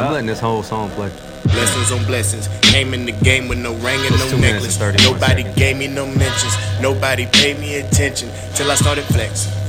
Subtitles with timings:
[0.00, 1.10] I'm letting this whole song play.
[1.44, 2.48] Blessings on blessings.
[2.62, 4.80] Came in the game with no ring and no necklace.
[4.80, 5.58] and Nobody seconds.
[5.58, 6.54] gave me no mentions.
[6.80, 9.59] Nobody paid me attention till I started flex, flex, flex.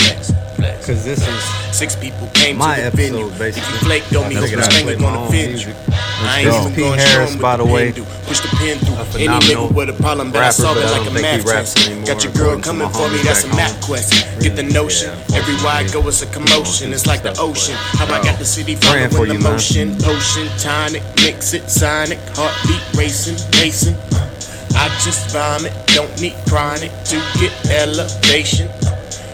[0.81, 3.27] Cause this is Six people came My to the episode, venue.
[3.27, 3.73] If basically.
[3.73, 5.73] you flaked on me, I hope figured his I'd finger gonna offend you.
[5.93, 6.81] I ain't even P.
[6.81, 8.03] gonna Harris, by the way, do.
[8.25, 10.89] Push the pen through a any nigga with a problem, but I rapper, solve it
[10.89, 11.77] like a don't math test.
[12.05, 14.13] Got your girl coming for me, that's a map quest.
[14.41, 15.11] Get the notion.
[15.33, 16.93] Everywhere I go, it's a commotion.
[16.93, 17.75] It's like the ocean.
[18.01, 19.95] How I got the city following the motion.
[19.97, 23.95] Potion, tonic, mix it, sonic, heartbeat racing, pacing.
[24.73, 28.67] I just vomit, don't need chronic to get elevation.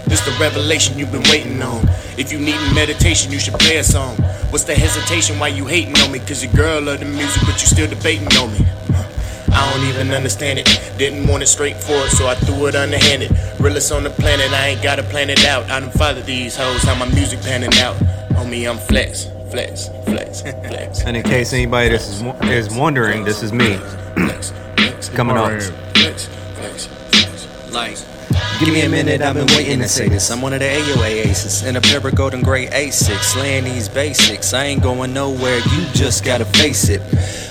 [0.07, 1.87] This the revelation you've been waiting on.
[2.17, 4.15] If you need meditation, you should play a song.
[4.51, 5.37] What's the hesitation?
[5.39, 6.19] Why you hating on me?
[6.19, 8.59] Cause your girl love the music, but you still debating on me.
[9.49, 10.65] I don't even understand it.
[10.97, 13.31] Didn't want it straightforward, so I threw it underhanded.
[13.59, 15.63] Realest on the planet, I ain't gotta plan it out.
[15.71, 17.95] I done followed these hoes, how my music panning out.
[18.37, 21.01] Homie, I'm flex, flex, flex, flex.
[21.01, 23.77] and in case anybody this is wo- is wondering, this is me
[24.15, 25.49] Flex, flex, coming up.
[25.49, 27.71] flex, flex, flex.
[27.71, 27.97] Like,
[28.59, 30.29] give me a minute, I've been waiting to say this.
[30.31, 33.89] I'm one of the AOA aces in a pair of golden gray A6, slaying these
[33.89, 34.53] basics.
[34.53, 37.01] I ain't going nowhere, you just gotta face it.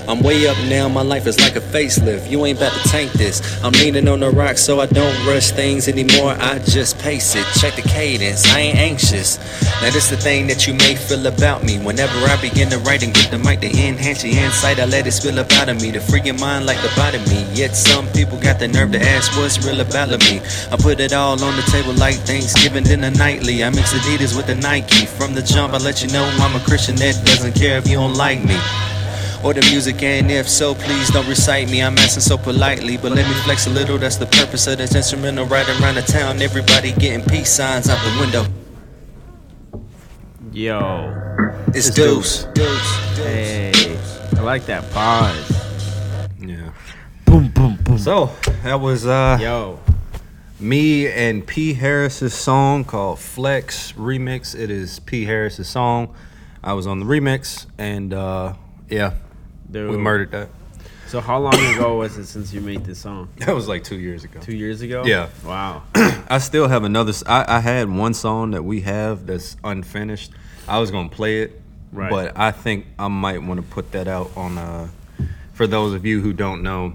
[0.09, 2.31] I'm way up now, my life is like a facelift.
[2.31, 3.43] You ain't about to tank this.
[3.65, 6.37] I'm leaning on the rock, so I don't rush things anymore.
[6.39, 7.45] I just pace it.
[7.59, 9.39] Check the cadence, I ain't anxious.
[9.83, 11.79] Now, this the thing that you may feel about me.
[11.79, 15.07] Whenever I begin to write and get the mic to enhance your insight, I let
[15.07, 17.45] it spill up out of me free your mind like the body me.
[17.53, 20.41] Yet some people got the nerve to ask what's real about me.
[20.71, 23.63] I put it all on the table like Thanksgiving dinner nightly.
[23.65, 25.07] I mix Adidas with the Nike.
[25.07, 27.97] From the jump, I let you know I'm a Christian that doesn't care if you
[27.97, 28.57] don't like me.
[29.45, 31.83] Or the music, and if so, please don't recite me.
[31.83, 33.99] I'm asking so politely, but let me flex a little.
[33.99, 35.45] That's the purpose of this instrumental.
[35.47, 38.45] Riding around the town, everybody getting peace signs out the window.
[40.53, 41.13] Yo,
[41.75, 42.47] It's Deuce.
[43.17, 43.73] hey,
[44.37, 45.53] I like that pause.
[46.41, 46.71] Yeah.
[47.27, 47.99] Boom, boom, boom.
[47.99, 48.31] So
[48.63, 49.79] that was uh Yo,
[50.67, 54.59] me and P Harris's song called Flex Remix.
[54.59, 56.15] It is P Harris's song.
[56.63, 58.55] I was on the remix and uh
[58.89, 59.15] yeah,
[59.71, 59.91] dude.
[59.91, 60.49] we murdered that.
[61.07, 63.29] So how long ago was it since you made this song?
[63.39, 64.41] That was like two years ago.
[64.41, 65.05] Two years ago.
[65.07, 65.29] Yeah.
[65.45, 65.85] Wow.
[65.95, 67.13] I still have another.
[67.29, 70.33] I had one song that we have that's unfinished.
[70.67, 71.61] I was gonna play it,
[71.93, 72.11] Right.
[72.11, 74.59] but I think I might want to put that out on.
[74.59, 74.89] Uh,
[75.53, 76.95] for those of you who don't know,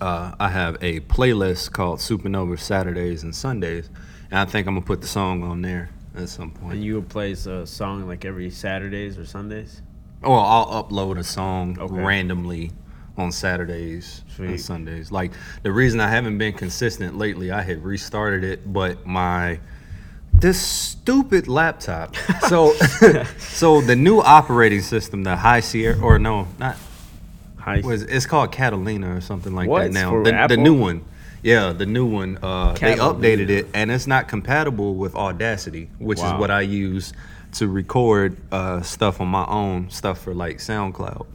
[0.00, 3.88] uh, I have a playlist called Supernova Saturdays and Sundays,
[4.30, 6.74] and I think I'm gonna put the song on there at some point.
[6.74, 9.82] And you plays a song like every Saturdays or Sundays.
[10.22, 11.94] Well, I'll upload a song Okay.
[11.94, 12.72] randomly
[13.18, 15.10] on Saturdays and Sundays.
[15.12, 19.60] Like the reason I haven't been consistent lately, I had restarted it, but my
[20.32, 22.14] this stupid laptop.
[22.48, 22.74] So
[23.38, 26.76] so the new operating system, the High Sierra or no, not
[27.66, 29.84] It's called Catalina or something like What?
[29.84, 30.22] that now.
[30.22, 31.04] The, the new one.
[31.42, 32.38] Yeah, the new one.
[32.42, 36.34] Uh, they updated it, and it's not compatible with Audacity, which Wow.
[36.34, 37.12] is what I use
[37.52, 41.26] to record uh, stuff on my own, stuff for like SoundCloud.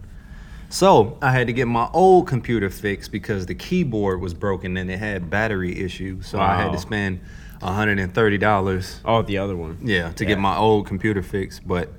[0.69, 4.89] So I had to get my old computer fixed because the keyboard was broken and
[4.89, 6.27] it had battery issues.
[6.27, 7.19] So I had to spend
[7.61, 9.77] $130 Oh, the other one.
[9.81, 10.29] yeah, to Yeah.
[10.29, 11.67] get my old computer fixed.
[11.67, 11.89] But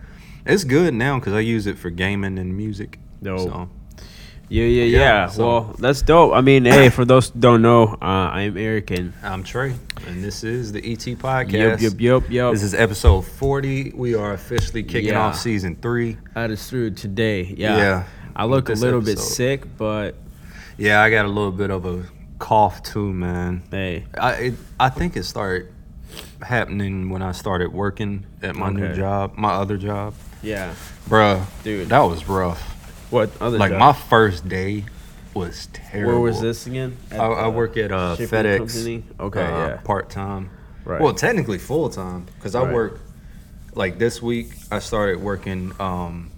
[0.46, 2.98] it's good now because I use it for gaming and music.
[3.22, 3.40] Dope.
[3.40, 3.68] So
[4.52, 5.26] Yeah, yeah, Yeah, yeah.
[5.28, 6.34] so- Well, that's dope.
[6.34, 9.72] I mean, hey, for those who don't know, uh, I am Eric and I'm Trey,
[10.06, 11.80] and this is the ET Podcast.
[11.80, 12.52] yup, yup, yup, yup.
[12.52, 13.92] This is episode 40.
[13.94, 15.20] We are officially kicking Yeah.
[15.22, 16.18] off season three.
[16.34, 17.54] That is true today.
[17.56, 17.76] Yeah.
[17.78, 18.02] Yeah,
[18.36, 20.16] I look a little bit sick, but
[20.76, 22.02] Yeah, I got a little bit of a
[22.38, 23.62] cough too, man.
[23.70, 25.68] hey, I it, I think it started
[26.42, 30.12] happening when I started working at my new job, my other job.
[30.42, 30.72] yeah.
[31.08, 31.88] Bruh, Dude.
[31.88, 32.68] that was rough.
[33.12, 33.78] What other Like job?
[33.78, 34.86] my first day
[35.34, 36.12] was terrible.
[36.12, 36.96] Where was this again?
[37.10, 38.56] At I, I work at uh, FedEx.
[38.58, 39.04] company?
[39.20, 39.76] Okay, uh, yeah.
[39.84, 40.48] Part time.
[40.86, 40.98] Right.
[41.00, 42.72] Well, technically full time because I Right.
[42.74, 43.00] work
[43.74, 44.54] like this week.
[44.70, 46.30] I started working um,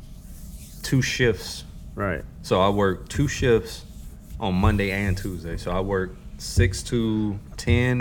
[0.82, 1.62] two shifts.
[1.94, 2.24] Right.
[2.42, 3.84] So I work two shifts
[4.40, 5.56] on Monday and Tuesday.
[5.56, 8.00] So I work six to ten,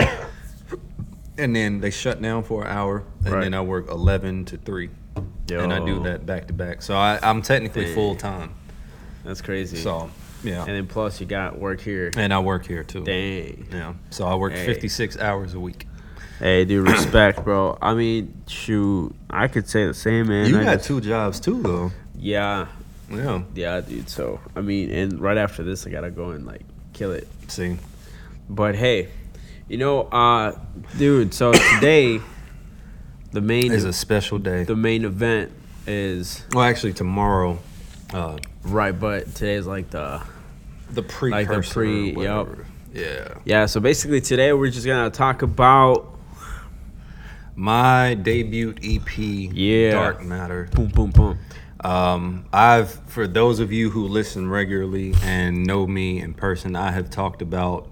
[1.38, 3.42] and then they shut down for an hour, and Right.
[3.42, 4.90] then I work eleven to three,
[5.48, 6.82] and I do that back to back.
[6.82, 8.50] So I, I'm technically full time.
[9.24, 9.76] That's crazy.
[9.78, 10.10] So
[10.42, 12.10] yeah, and then plus you got work here.
[12.16, 13.04] and I work here too.
[13.04, 13.66] Dang.
[13.72, 13.94] Yeah.
[14.10, 14.66] So I work Hey.
[14.66, 15.86] 56 hours a week.
[16.38, 17.78] Hey, dude, respect, bro.
[17.80, 20.48] I mean, shoot, I could say the same, man.
[20.48, 21.92] you I got just- two jobs too, though.
[22.18, 22.66] Yeah,
[23.10, 23.42] Yeah.
[23.54, 24.08] yeah, dude.
[24.08, 26.62] So I mean, and right after this, I gotta go and like
[26.92, 27.26] kill it.
[27.48, 27.78] See.
[28.48, 29.08] But hey,
[29.68, 30.58] you know, uh,
[30.98, 31.32] dude.
[31.32, 32.20] So today,
[33.32, 34.64] the main is a special day.
[34.64, 35.50] the main event
[35.86, 37.58] is Well, actually, tomorrow
[38.14, 40.22] Uh, Right, but today's like the
[40.92, 41.52] the precursor.
[41.54, 42.66] Like the pre- whatever.
[42.94, 43.34] Yeah.
[43.44, 43.66] yeah.
[43.66, 46.10] So basically, today we're just gonna talk about
[47.56, 49.90] My debut EP, Yeah.
[49.92, 50.68] Dark Matter.
[50.72, 51.38] boom, boom, boom.
[51.80, 56.90] Um, I've for those of you who listen regularly and know me in person, I
[56.92, 57.88] have talked about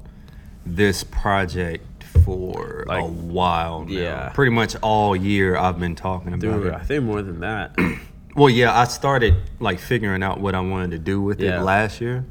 [0.65, 1.85] this project
[2.25, 3.85] for a while.
[3.85, 3.91] Now.
[3.93, 4.29] yeah.
[4.31, 6.75] pretty much all year I've been talking about Dude, it.
[6.75, 7.77] I think more than that.
[8.35, 11.61] Well, yeah, I started like figuring out what I wanted to do with Yeah.
[11.61, 12.25] it last year.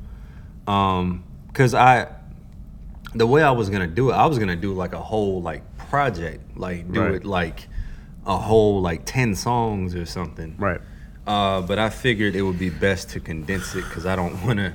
[0.67, 2.07] Um, cause I,
[3.13, 5.63] the way I was gonna do it, I was gonna do like a whole like
[5.77, 7.13] project, like do Right.
[7.15, 7.67] it like
[8.25, 10.55] a whole like ten songs or something.
[10.57, 10.81] right.
[11.27, 14.57] Uh, but I figured it would be best to condense it because I don't want
[14.57, 14.73] to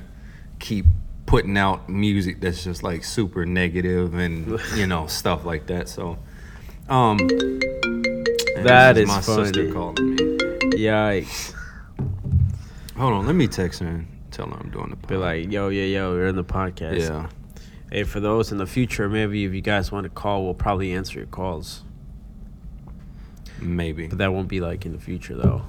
[0.61, 0.87] keep
[1.27, 5.89] putting out music that's just like super negative and you know stuff like that.
[5.89, 6.19] So,
[6.89, 7.19] um,
[8.63, 9.73] That is my sister funny.
[9.73, 10.36] calling me.
[10.77, 11.55] Yikes.
[12.97, 14.97] Hold on, let me text her and tell her I'm doing the.
[14.97, 15.09] podcast.
[15.09, 16.99] Be like, yo, yo, yo, we're in the podcast.
[17.01, 17.29] yeah,
[17.91, 20.93] Hey, for those in the future, maybe if you guys want to call, we'll probably
[20.93, 21.83] answer your calls.
[23.61, 25.63] maybe, But that won't be like in the future though.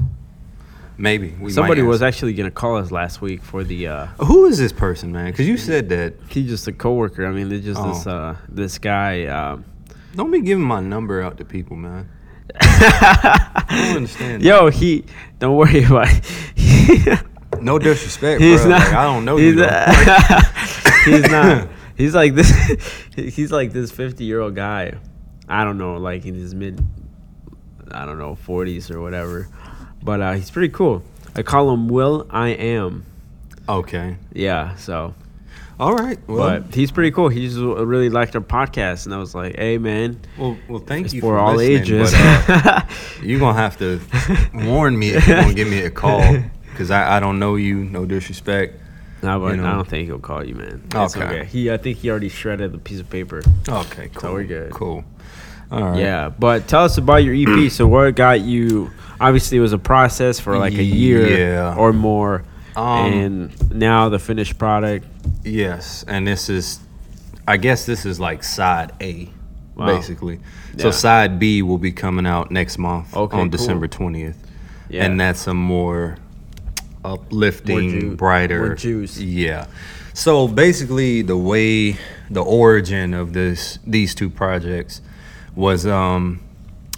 [0.97, 3.87] maybe we Somebody was actually gonna call us last week for the.
[3.87, 5.31] uh Who is this person, man?
[5.31, 6.15] Because you said that.
[6.29, 7.25] He's just a coworker.
[7.25, 8.11] I mean, they're just this Oh.
[8.11, 9.25] uh this guy.
[9.25, 9.65] Um,
[10.15, 12.09] Don't be giving my number out to people, man.
[12.79, 14.41] I don't understand.
[14.41, 14.47] that.
[14.47, 15.03] yo, he.
[15.39, 16.07] Don't worry about.
[16.55, 17.19] It.
[17.61, 18.69] no disrespect, he's bro.
[18.71, 18.79] not.
[18.81, 19.61] Like, I don't know he's you.
[19.61, 19.95] not-
[21.05, 21.69] he's not.
[21.97, 22.51] He's like this.
[23.15, 24.93] He's like this fifty-year-old guy.
[25.49, 26.79] I don't know, like in his mid,
[27.89, 29.47] I don't know, forties or whatever.
[30.03, 31.01] But uh, he's pretty cool.
[31.35, 33.03] I call him Will I Am.
[33.67, 34.17] Okay.
[34.31, 34.75] Yeah.
[34.75, 35.15] So,
[35.79, 36.17] All right.
[36.27, 37.29] Well, but he's pretty cool.
[37.29, 41.05] He just really liked our podcast, and I was like, "Hey, man, well, well thank
[41.05, 42.81] it's you for, for, all ages." But, uh,
[43.21, 43.99] you're gonna have to
[44.53, 46.37] warn me if you're gonna give me a call
[46.71, 47.83] because I, I don't know you.
[47.83, 48.79] No disrespect.
[49.21, 49.67] no, but you know.
[49.67, 50.81] I don't think he'll call you, man.
[50.95, 51.45] It's Okay.
[51.45, 53.43] He, I think he already shredded the piece of paper.
[53.69, 54.09] Okay.
[54.15, 54.33] Cool.
[54.33, 54.71] we're good.
[54.71, 55.05] Cool.
[55.71, 55.99] All right.
[55.99, 57.71] Yeah, but tell us about your EP.
[57.71, 58.89] so what got you?
[59.19, 61.75] Obviously, it was a process for like a year Yeah.
[61.75, 62.43] or more,
[62.77, 65.05] Um, and now the finished product.
[65.43, 66.79] Yes, and this is,
[67.47, 69.29] I guess this is like side A,
[69.75, 69.87] Wow.
[69.87, 70.39] basically.
[70.77, 73.57] So side B will be coming out next month Okay, on cool.
[73.57, 74.37] December twentieth,
[74.89, 76.17] Yeah, and that's a more
[77.03, 79.17] uplifting, More ju- brighter, more juice.
[79.19, 79.65] Yeah.
[80.13, 81.97] So basically, the way
[82.29, 85.01] the origin of this these two projects
[85.55, 86.41] was um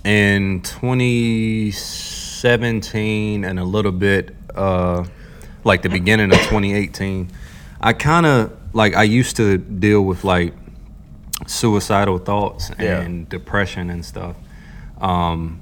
[0.04, 5.06] in 2017 and a little bit uh
[5.69, 7.30] like the beginning of 2018
[7.80, 10.54] i kind of like i used to deal with like
[11.48, 13.01] suicidal thoughts Yeah.
[13.01, 14.36] and depression and stuff
[15.00, 15.60] um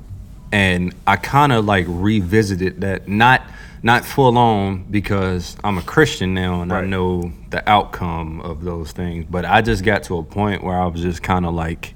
[0.51, 3.41] and i kind of like revisited that not
[3.83, 8.91] not full on because i'm a christian now and i know the outcome of those
[8.93, 11.93] things but i just got to a point where i was just kind of like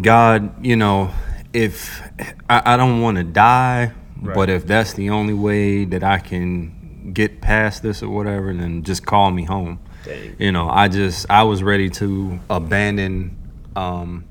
[0.00, 1.10] God, you know,
[1.52, 2.00] if
[2.48, 4.34] I, I don't want to die, Right.
[4.34, 8.82] but if that's the only way that I can get past this or whatever, then
[8.82, 9.80] just call me home.
[10.04, 10.36] Dang.
[10.38, 13.36] You know, I just I was ready to abandon
[13.76, 14.24] um,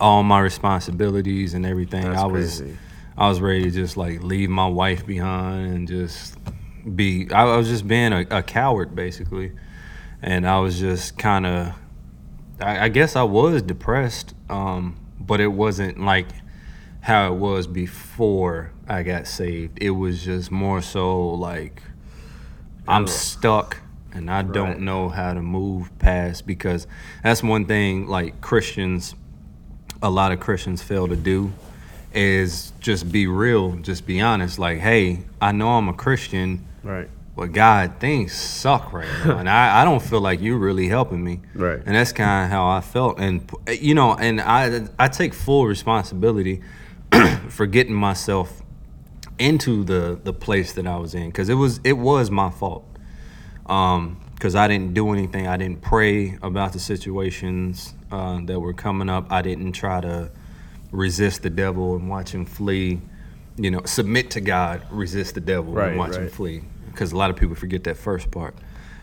[0.00, 2.02] all my responsibilities and everything.
[2.02, 2.78] That's I was crazy.
[3.16, 6.36] I was ready to just like leave my wife behind and just
[6.96, 7.28] be.
[7.32, 9.52] I was just being a, a coward basically,
[10.22, 11.74] and I was just kind of.
[12.60, 16.28] I, I guess I was depressed, um, but it wasn't like
[17.00, 19.78] how it was before I got saved.
[19.80, 21.82] It was just more so like
[22.86, 23.08] I'm Ugh.
[23.08, 23.80] stuck
[24.12, 24.52] and I Right.
[24.52, 26.86] don't know how to move past because
[27.22, 29.14] that's one thing like Christians
[30.02, 31.50] a lot of Christians fail to do
[32.12, 37.08] is just be real, just be honest like, "Hey, I know I'm a Christian, Right.
[37.34, 41.24] but God, things suck right now, and I, I don't feel like you're really helping
[41.24, 41.40] me.
[41.54, 41.80] Right.
[41.86, 43.50] And that's kind of how I felt, and
[43.80, 46.60] you know, and I I take full responsibility
[47.48, 48.60] for getting myself
[49.38, 52.84] into the the place that I was in, because it was it was my fault.
[53.66, 55.46] Um, because I didn't do anything.
[55.46, 59.32] I didn't pray about the situations uh, that were coming up.
[59.32, 60.30] I didn't try to
[60.90, 63.00] resist the devil and watch him flee.
[63.56, 66.62] You know, submit to God, resist the devil, Right, and watch him flee.
[66.86, 68.54] Because a lot of people forget that first part.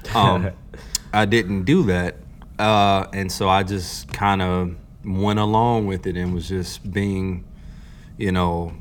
[0.15, 0.49] Um,
[1.13, 2.15] I didn't do that,
[2.57, 7.43] uh, and so I just kind of went along with it and was just being,
[8.17, 8.73] you know,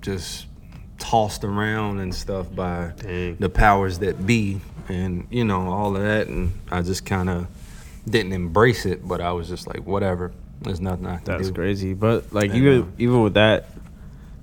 [0.00, 0.46] just
[1.00, 3.36] tossed around and stuff by Dang.
[3.36, 7.48] the powers that be, and you know all of that, and I just kind of
[8.08, 10.30] didn't embrace it, but I was just like, whatever.
[10.62, 11.54] There's nothing I can That's do.
[11.54, 11.94] crazy.
[11.94, 12.56] But like Yeah.
[12.56, 13.68] even uh, even with that,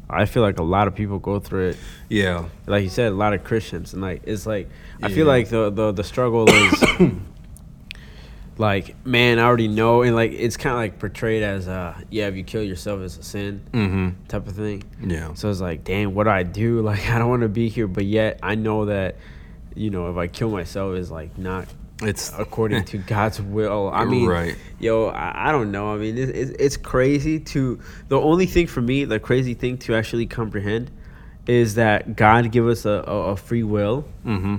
[0.09, 1.77] I feel like a lot of people go through it.
[2.09, 2.45] Yeah.
[2.65, 4.67] Like you said, a lot of Christians, and like it's like
[5.01, 5.15] I Yeah.
[5.15, 6.83] feel like the the the struggle is
[8.57, 12.27] like man, I already know, and like it's kind of like portrayed as uh yeah,
[12.27, 14.25] if you kill yourself, it's a sin Mm-hmm.
[14.27, 14.83] type of thing.
[15.03, 15.33] Yeah.
[15.35, 16.81] So it's like, damn, what do I do?
[16.87, 19.15] Like I don't want to be here, but yet I know that
[19.75, 21.67] you know if I kill myself is like not
[22.01, 23.89] It's according to God's will.
[23.93, 24.55] I mean, Right.
[24.79, 25.93] yo, I, I don't know.
[25.93, 27.79] I mean, it, it's it's crazy to.
[28.07, 30.89] The only thing for me, the crazy thing to actually comprehend,
[31.47, 34.57] is that God give us a, a, a free will, Mm-hmm.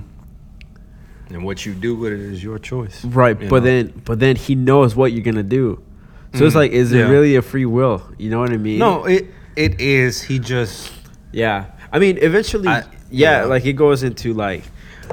[1.29, 3.03] And what you do with it is your choice.
[3.05, 3.39] right?
[3.39, 3.69] you But know?
[3.69, 5.81] then, but then He knows what you're gonna do.
[6.35, 6.59] So it's Mhm.
[6.59, 7.07] like, is Yeah.
[7.07, 8.01] it really a free will?
[8.17, 8.79] You know what I mean?
[8.79, 10.21] No, it it is.
[10.21, 10.91] He just
[11.31, 11.65] Yeah.
[11.91, 13.45] I mean, eventually, I- yeah, yeah.
[13.45, 14.63] like it goes into like,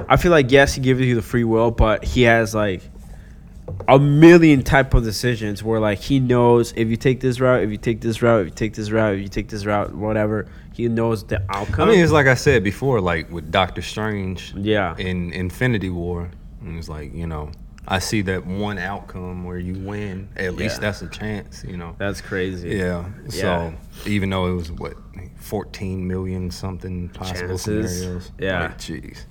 [0.08, 2.82] I feel like yes, he gives you the free will, but he has like
[3.88, 7.70] a million type of decisions where like he knows if you take this route, if
[7.70, 10.46] you take this route, if you take this route, if you take this route, whatever,
[10.76, 11.88] he knows the outcome.
[11.88, 16.30] I mean, it's like I said before, like with Doctor Strange yeah, in Infinity War.
[16.60, 17.50] And it's like you know,
[17.88, 20.28] I see that one outcome where you win.
[20.36, 20.80] At least Yeah.
[20.80, 21.94] that's a chance, you know.
[21.98, 22.70] that's crazy.
[22.70, 23.04] Yeah.
[23.30, 23.30] Yeah.
[23.30, 23.74] So
[24.10, 24.94] even though it was what
[25.36, 27.62] 14 million something possible Chances.
[28.00, 28.32] scenarios.
[28.38, 28.62] Yeah.
[28.62, 29.24] Like, jeez.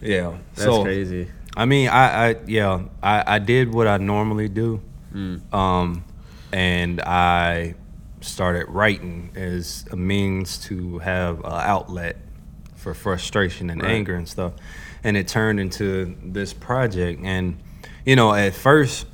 [0.00, 0.36] Yeah.
[0.54, 1.28] that's so crazy.
[1.56, 4.80] I mean, I, I yeah, I, I did what I normally do,
[5.14, 5.52] Mm.
[5.52, 6.04] um,
[6.52, 7.74] and I
[8.22, 12.16] started writing as a means to have an outlet
[12.74, 13.92] for frustration and Right.
[13.92, 14.52] anger and stuff,
[15.04, 17.20] and it turned into this project.
[17.24, 17.56] And
[18.04, 19.06] you know, at first,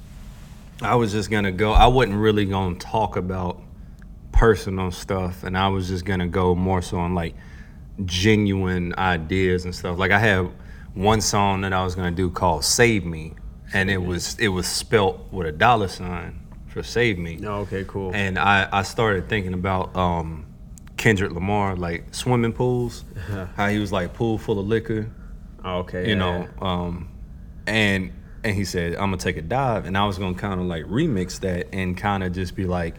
[0.80, 1.72] I was just gonna go.
[1.72, 3.60] I wasn't really gonna talk about
[4.32, 7.34] personal stuff, and I was just gonna go more so on like
[8.04, 9.98] genuine ideas and stuff.
[9.98, 10.48] Like I had
[10.94, 13.34] one song that I was gonna do called "Save Me,"
[13.72, 14.08] and it mm-hmm.
[14.08, 18.12] was it was spelt with a dollar sign for "Save Me." Oh, okay, cool.
[18.14, 20.46] And I I started thinking about um,
[20.96, 23.04] Kendrick Lamar, like swimming pools,
[23.56, 25.10] how he was like pool full of liquor,
[25.64, 27.08] Oh, okay, you yeah, know, um,
[27.66, 28.12] and
[28.44, 30.84] and he said I'm gonna take a dive, and I was gonna kind of like
[30.84, 32.94] remix that and kind of just be like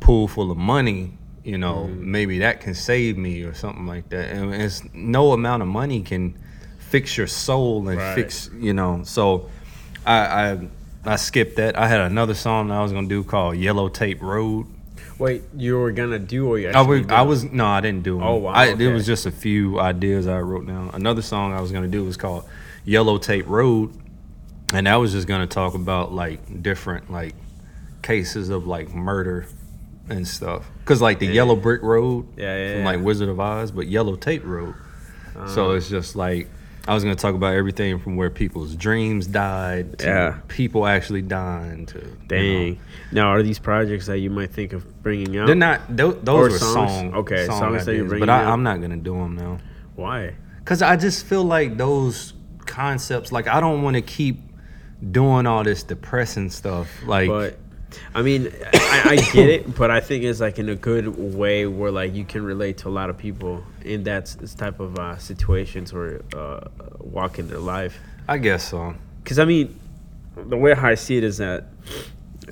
[0.00, 2.10] pool full of money, you know, Mm-hmm.
[2.10, 4.30] maybe that can save me or something like that.
[4.30, 6.36] And it's no amount of money can
[6.78, 8.14] fix your soul and Right.
[8.14, 9.02] fix, you know.
[9.04, 9.48] So
[10.04, 10.18] I,
[10.50, 10.68] I
[11.04, 11.76] I skipped that.
[11.78, 14.66] I had another song I was gonna do called Yellow Tape Road.
[15.18, 18.14] Wait, you were gonna do or you I was, I was no, I didn't do
[18.14, 18.22] them.
[18.22, 18.84] Oh, wow, I, okay.
[18.84, 20.90] It was just a few ideas I wrote down.
[20.94, 22.44] Another song I was gonna do was called
[22.84, 23.92] Yellow Tape Road,
[24.72, 27.34] and I was just gonna talk about like different like
[28.02, 29.46] cases of like murder
[30.08, 30.66] and stuff.
[30.84, 31.32] Cause like the Yeah.
[31.32, 34.74] Yellow Brick Road Yeah, yeah, from like Wizard of Oz, but Yellow Tape Road.
[35.46, 36.48] so Uh, it's just like
[36.88, 40.34] I was gonna talk about everything from where people's dreams died to Yeah.
[40.48, 42.16] people actually dying to you know.
[42.26, 42.78] Dang.
[43.12, 45.46] Now, are these projects that you might think of bringing out?
[45.46, 45.80] They're not.
[45.96, 46.90] Those, Or were songs?
[46.90, 47.14] songs.
[47.14, 48.52] Okay, song songs that you're ideas, bringing But I, out.
[48.52, 49.58] I'm not gonna do them now.
[49.94, 50.34] Why?
[50.64, 52.32] Cause I just feel like those
[52.66, 53.30] concepts.
[53.32, 54.40] Like I don't want to keep
[55.10, 56.88] doing all this depressing stuff.
[57.06, 57.58] Like But
[58.14, 61.66] I mean, I, I get it, but I think it's like in a good way
[61.66, 64.80] where like you can relate to a lot of people in that s- this type
[64.80, 66.68] of uh, situations or uh,
[67.00, 67.98] walk in their life.
[68.28, 68.94] I guess so.
[69.22, 69.78] Because I mean,
[70.36, 71.66] the way how I see it is that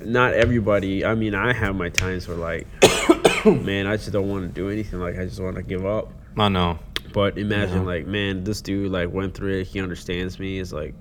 [0.03, 1.05] not everybody.
[1.05, 2.67] I mean, I have my times where like,
[3.45, 4.99] man, I just don't want to do anything.
[4.99, 6.11] Like, I just want to give up.
[6.37, 6.79] I know.
[7.13, 7.87] But imagine Yeah.
[7.87, 9.67] like, man, this dude like went through it.
[9.67, 10.59] He understands me.
[10.59, 10.93] It's like,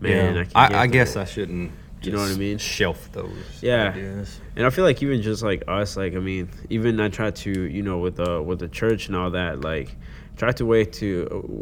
[0.00, 0.40] man, yeah.
[0.40, 1.20] I, can I, get I through guess it.
[1.20, 1.72] I shouldn't.
[2.02, 2.58] You know what I mean?
[2.58, 3.30] Shelf those.
[3.60, 3.90] Yeah.
[3.90, 4.40] Ideas.
[4.56, 7.50] And I feel like even just like us, like I mean, even I try to,
[7.68, 9.94] you know, with the with the church and all that, like
[10.36, 11.08] try to way to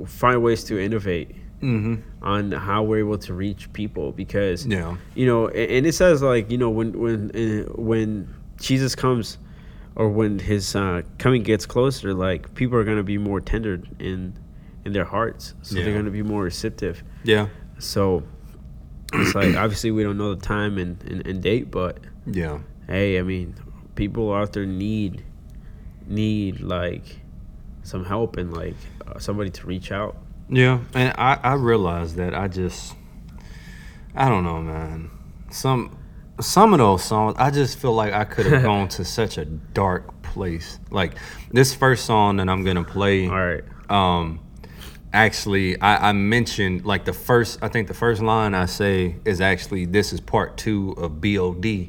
[0.02, 1.97] uh, find ways to innovate Mm-hmm.
[2.25, 4.97] on how we're able to reach people because Yeah.
[5.14, 9.37] you know, and, and it says like you know when when uh, when Jesus comes
[9.94, 14.32] or when his uh, coming gets closer, like people are gonna be more tender in
[14.87, 15.85] in their hearts, so Yeah.
[15.85, 17.04] they're gonna be more receptive.
[17.25, 17.49] Yeah.
[17.78, 18.23] So
[19.14, 22.59] it's like obviously we don't know the time and, and, and date, but Yeah.
[22.87, 23.55] hey, I mean,
[23.95, 25.25] people out there need
[26.07, 27.21] need like
[27.83, 28.75] some help and like
[29.07, 30.17] uh, somebody to reach out.
[30.49, 32.95] Yeah, and I, I realized that I just
[34.14, 35.11] I don't know, man.
[35.50, 35.97] Some
[36.40, 39.45] some of those songs I just feel like I could have gone to such a
[39.45, 40.79] dark place.
[40.90, 41.12] Like
[41.52, 43.64] this first song that I'm gonna play All right.
[43.88, 44.40] um
[45.12, 49.40] actually I, I mentioned like the first I think the first line I say is
[49.40, 51.88] actually this is part two of BOD.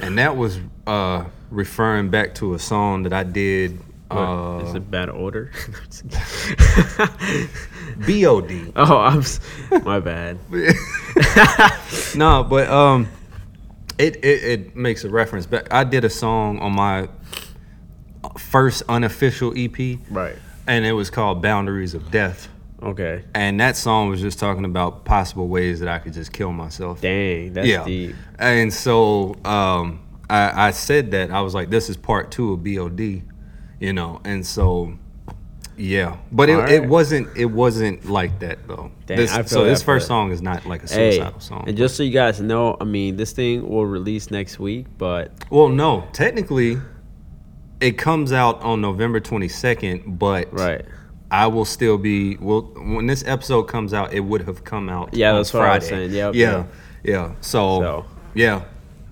[0.00, 4.90] And that was uh referring back to a song that I did uh is it
[4.90, 5.52] bad order
[8.06, 8.72] BOD.
[8.76, 9.22] oh, I'm
[9.84, 10.38] my bad.
[12.16, 13.08] no, but um,
[13.98, 15.46] it, it it makes a reference.
[15.46, 17.08] But I did a song on my
[18.38, 20.36] first unofficial EP, Right.
[20.66, 22.48] and it was called Boundaries of Death.
[22.82, 23.24] Okay.
[23.34, 27.00] And that song was just talking about possible ways that I could just kill myself.
[27.00, 27.84] Dang, that's yeah.
[27.84, 28.14] deep.
[28.38, 32.64] And so um, I, I said that I was like, this is part two of
[32.64, 33.22] BOD,
[33.80, 34.96] you know, and so
[35.76, 36.72] yeah, but it, Alright.
[36.72, 38.90] it wasn't it wasn't like that though.
[39.06, 41.64] Dang, This- I feel so this first song is not like a Hey, suicidal song.
[41.66, 45.32] and just so you guys know, I mean, this thing will release next week, but
[45.48, 46.78] well, no, technically,
[47.80, 50.84] it comes out on November twenty second, but right.
[51.30, 54.12] I will still be well when this episode comes out.
[54.12, 55.14] It would have come out.
[55.14, 56.08] Yeah, on that's what I was Friday.
[56.08, 56.34] saying.
[56.34, 56.64] Yeah, yeah,
[57.04, 57.32] yeah.
[57.40, 58.04] So, So.
[58.34, 58.62] yeah.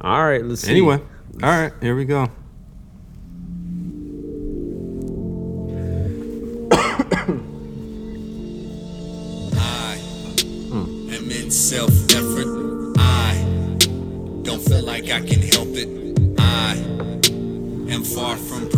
[0.00, 0.70] All right, let's see.
[0.72, 1.00] Anyway,
[1.42, 2.28] all right, here we go.
[9.56, 9.98] I
[10.72, 12.94] am in self effort.
[12.98, 13.34] I
[14.42, 15.88] don't feel like I can help it.
[16.38, 16.74] I
[17.92, 18.77] am far from perfection.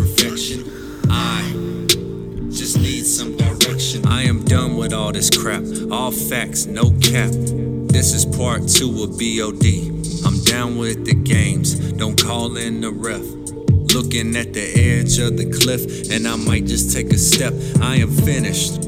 [2.71, 4.05] just need some direction.
[4.07, 5.63] I am done with all this crap.
[5.91, 7.31] All facts, no cap.
[7.91, 10.25] This is part two of BOD.
[10.25, 11.75] I'm down with the games.
[11.93, 13.25] Don't call in the ref.
[13.93, 17.53] Looking at the edge of the cliff, and I might just take a step.
[17.81, 18.85] I am finished.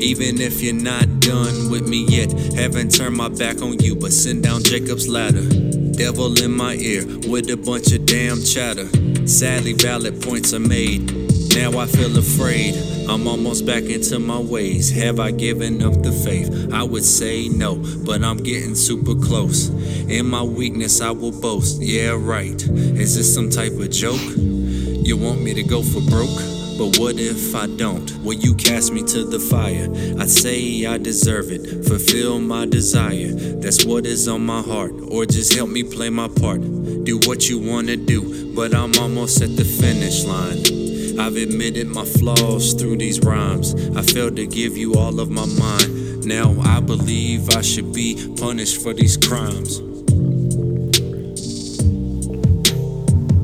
[0.00, 4.12] Even if you're not done with me yet, haven't turned my back on you, but
[4.12, 5.48] send down Jacob's ladder.
[5.92, 8.86] Devil in my ear with a bunch of damn chatter.
[9.26, 11.10] Sadly, valid points are made.
[11.56, 12.97] Now I feel afraid.
[13.08, 14.90] I'm almost back into my ways.
[14.90, 16.70] Have I given up the faith?
[16.72, 19.70] I would say no, but I'm getting super close.
[20.10, 21.80] In my weakness, I will boast.
[21.80, 22.62] Yeah, right.
[22.62, 24.20] Is this some type of joke?
[24.36, 26.36] You want me to go for broke?
[26.76, 28.08] But what if I don't?
[28.22, 29.88] Will you cast me to the fire?
[30.20, 31.86] I say I deserve it.
[31.86, 33.32] Fulfill my desire.
[33.32, 34.92] That's what is on my heart.
[35.10, 36.60] Or just help me play my part.
[37.04, 40.87] Do what you wanna do, but I'm almost at the finish line.
[41.18, 43.74] I've admitted my flaws through these rhymes.
[43.96, 46.24] I failed to give you all of my mind.
[46.24, 49.80] Now I believe I should be punished for these crimes.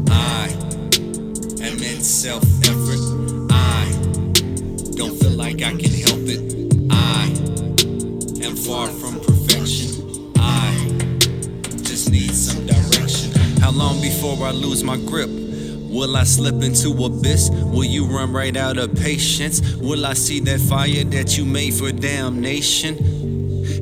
[0.08, 0.48] I
[1.64, 3.00] am in self effort.
[3.50, 3.90] I
[4.96, 6.42] don't feel like I can help it.
[6.92, 7.24] I
[8.46, 10.32] am far from perfection.
[10.38, 10.72] I
[11.82, 13.32] just need some direction.
[13.60, 15.30] How long before I lose my grip?
[15.94, 17.50] Will I slip into abyss?
[17.50, 19.76] Will you run right out of patience?
[19.76, 22.98] Will I see that fire that you made for damnation?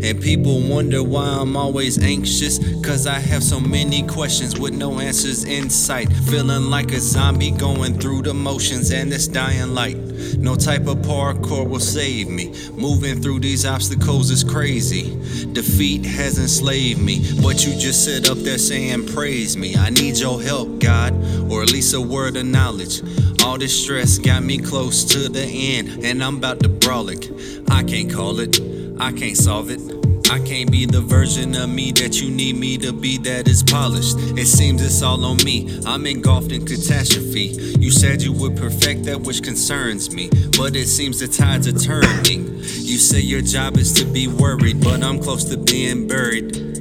[0.03, 2.59] And people wonder why I'm always anxious.
[2.85, 6.12] Cause I have so many questions with no answers in sight.
[6.29, 9.96] Feeling like a zombie going through the motions and this dying light.
[10.38, 12.54] No type of parkour will save me.
[12.72, 15.11] Moving through these obstacles is crazy.
[15.52, 17.24] Defeat has enslaved me.
[17.42, 19.76] But you just sit up there saying, Praise me.
[19.76, 21.12] I need your help, God,
[21.50, 23.02] or at least a word of knowledge.
[23.42, 27.70] All this stress got me close to the end, and I'm about to brolic.
[27.70, 28.61] I can't call it.
[29.00, 30.12] I can't solve it.
[30.30, 33.62] I can't be the version of me that you need me to be that is
[33.62, 34.16] polished.
[34.38, 35.80] It seems it's all on me.
[35.87, 37.56] I'm engulfed in catastrophe.
[37.78, 41.72] You said you would perfect that which concerns me, but it seems the tides are
[41.72, 42.56] turning.
[42.56, 46.71] You say your job is to be worried, but I'm close to being buried.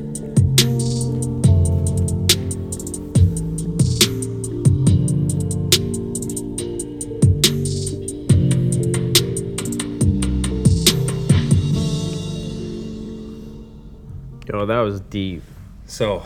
[14.65, 15.43] That was deep.
[15.85, 16.23] So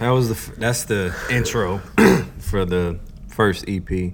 [0.00, 1.78] that was the f- that's the intro
[2.38, 4.12] for the first EP.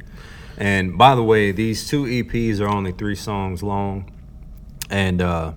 [0.57, 4.13] And by the way, these two EPs are only three songs long,
[4.91, 5.53] and uh,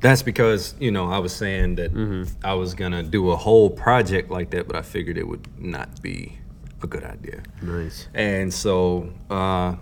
[0.00, 1.92] that's because you know I was saying that
[2.44, 6.02] I was gonna do a whole project like that, but I figured it would not
[6.02, 6.38] be
[6.82, 7.42] a good idea.
[7.62, 8.08] Nice.
[8.12, 9.76] And so, uh,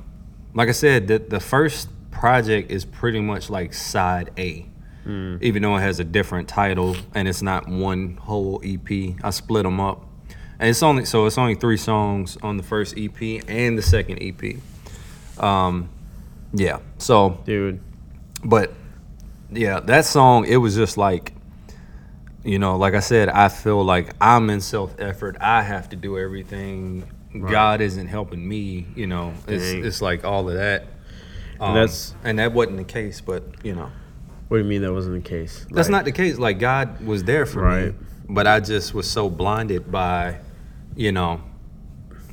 [0.54, 4.66] like I said, the, the first project is pretty much like side A,
[5.06, 9.14] even though it has a different title and it's not one whole EP.
[9.22, 10.04] I split them up,
[10.58, 14.18] and it's only so it's only three songs on the first EP and the second
[14.22, 14.56] EP.
[15.42, 15.88] Um,
[16.52, 16.78] yeah.
[16.98, 17.80] So, Dude.
[18.44, 18.72] but
[19.50, 21.32] yeah, that song it was just like.
[22.46, 25.38] You know, like I said, I feel like I'm in self effort.
[25.40, 27.10] I have to do everything.
[27.50, 28.86] God isn't helping me.
[28.94, 29.82] You know, it's Dang.
[29.82, 30.82] it's like all of that.
[31.58, 33.90] Um, that's- and that wasn't the case, but you know,
[34.48, 35.66] What do you mean that wasn't the case?
[35.70, 36.38] that's Like, not the case.
[36.38, 37.86] Like God was there for Right.
[37.88, 37.94] me,
[38.28, 40.38] but I just was so blinded by,
[40.96, 41.40] you know,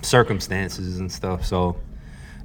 [0.02, 1.46] circumstances and stuff.
[1.46, 1.78] So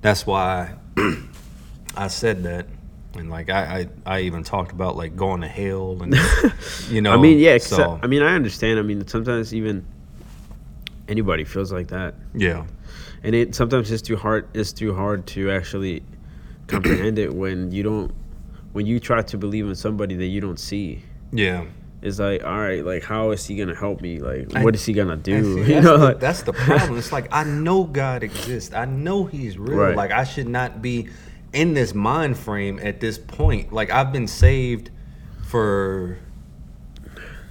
[0.00, 0.74] that's why
[1.96, 2.66] I said that.
[3.14, 6.14] And like I, I, I even talked about like going to hell and
[6.90, 7.12] you know.
[7.12, 7.56] I mean, yeah.
[7.58, 8.78] So I, I mean, I understand.
[8.78, 9.86] I mean, sometimes even
[11.08, 12.14] anybody feels like that.
[12.34, 12.66] Yeah.
[13.22, 16.02] and it sometimes it's too hard it's too hard to actually
[16.66, 18.12] comprehend it when you don't
[18.76, 21.00] when you try to believe in somebody that you don't see
[21.32, 21.64] Yeah.
[22.02, 24.84] it's like all right like how is he gonna help me like I- what is
[24.84, 26.98] he gonna do see, you know the, like- that's the problem.
[26.98, 28.74] It's like I know God exists.
[28.74, 29.78] I know He's real.
[29.78, 29.96] Right.
[29.96, 31.08] Like I should not be
[31.52, 33.72] in this mind frame at this point.
[33.72, 34.90] Like I've been saved
[35.48, 36.18] for.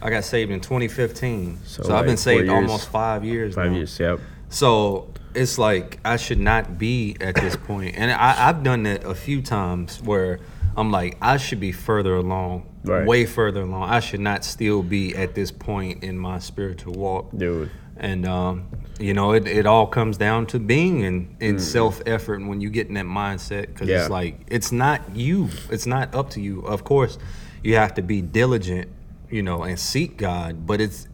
[0.01, 2.51] I got saved in 2015, so, So, I've been saved years.
[2.51, 3.55] almost five years.
[3.55, 3.77] five now.
[3.77, 8.61] years yep So it's like I should not be at this point, and I, I've
[8.61, 10.39] done that a few times where
[10.77, 13.05] I'm like I should be further along, Right.
[13.05, 13.89] way further along.
[13.89, 18.67] I should not still be at this point in my spiritual walk, dude and um,
[18.99, 22.69] you know it, it all comes down to being in, in self effort when you
[22.69, 23.91] get in that mindset because Mm.
[23.91, 24.01] Yeah.
[24.01, 26.59] it's like it's not you, it's not up to you.
[26.61, 27.17] Of course,
[27.63, 28.89] you have to be diligent,
[29.29, 31.07] you know, and seek God, but it's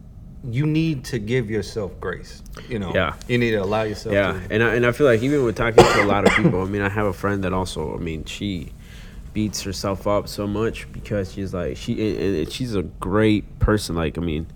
[0.44, 2.42] you need to give yourself grace.
[2.68, 3.14] You know, Yeah.
[3.28, 4.12] you need to allow yourself.
[4.12, 6.32] yeah to, and I, and I feel like even with talking to a lot of
[6.34, 8.72] people i mean i have a friend that also i mean she
[9.32, 13.94] beats herself up so much because she's like she and, she's a great person.
[13.96, 14.46] Like i mean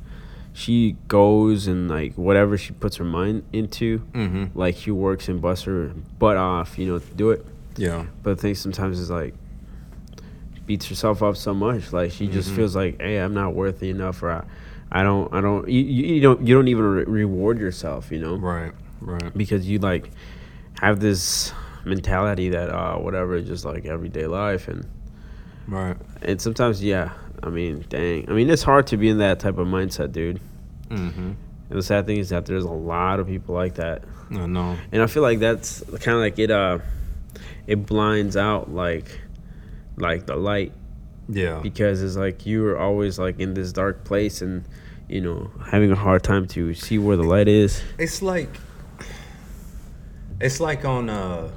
[0.52, 4.50] she goes and like whatever she puts her mind into Mhm.
[4.54, 7.44] like she works and busts her butt off you know to do it.
[7.76, 9.34] Yeah, but the thing sometimes is like
[10.66, 11.92] beats herself up so much.
[11.92, 12.56] Like she just Mm-hmm.
[12.56, 14.44] feels like hey i'm not worthy enough or i,
[14.90, 18.18] I don't i don't you, you you don't you don't even re- reward yourself you
[18.18, 18.36] know?
[18.36, 20.10] Right, right, because you like
[20.80, 21.52] have this
[21.86, 24.86] mentality that uh whatever just like everyday life and
[25.68, 25.96] right.
[26.22, 27.12] and sometimes yeah
[27.44, 30.40] i mean dang i mean it's hard to be in that type of mindset dude
[30.90, 31.20] Mm-hmm.
[31.70, 34.76] and the sad thing is that there's a lot of people like that I know.
[34.92, 36.78] and i feel like that's kind of like it uh
[37.66, 39.20] it blinds out like
[39.96, 40.72] like the light
[41.28, 44.62] Yeah, because it's like you are always like in this dark place and
[45.08, 48.50] you know having a hard time to see where the light is it's like
[50.40, 51.48] it's like on uh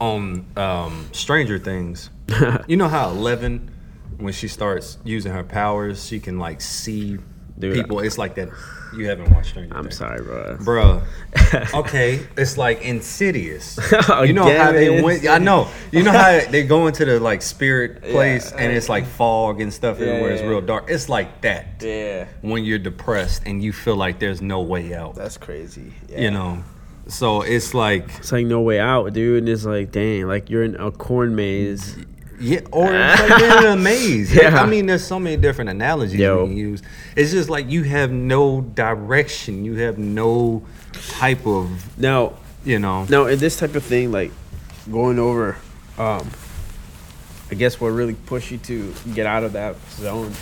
[0.00, 2.10] on um Stranger Things.
[2.68, 3.70] You know how Eleven,
[4.18, 7.18] when she starts using her powers, she can like see
[7.58, 7.98] Dude, people.
[8.00, 8.48] It's like that.
[8.96, 9.76] You haven't watched Stranger Things.
[9.76, 9.96] i'm Things.
[9.98, 11.74] sorry bro Bruh.
[11.80, 13.78] Okay, it's like Insidious.
[14.26, 15.26] You know how they went.
[15.26, 15.68] I know.
[15.92, 18.58] You know how they go into the like spirit place Yeah.
[18.62, 20.30] and it's like fog and stuff Yeah, everywhere.
[20.32, 20.84] It's real dark.
[20.88, 25.14] It's like that yeah when you're depressed and you feel like there's no way out.
[25.16, 25.92] That's crazy.
[26.08, 26.62] You know.
[27.08, 29.38] So it's like it's like no way out, dude.
[29.38, 31.96] And it's like, dang, like you're in a corn maze.
[32.38, 34.34] yeah, or it's like you're in a maze.
[34.34, 34.60] Yeah.
[34.62, 36.42] I mean, there's so many different analogies Yo.
[36.44, 36.82] we can use.
[37.16, 39.64] It's just like you have no direction.
[39.64, 43.04] You have no type of Now, you know.
[43.04, 44.30] now in this type of thing, like
[44.90, 45.56] going over,
[45.96, 46.30] um,
[47.50, 50.32] I guess what really push you to get out of that zone,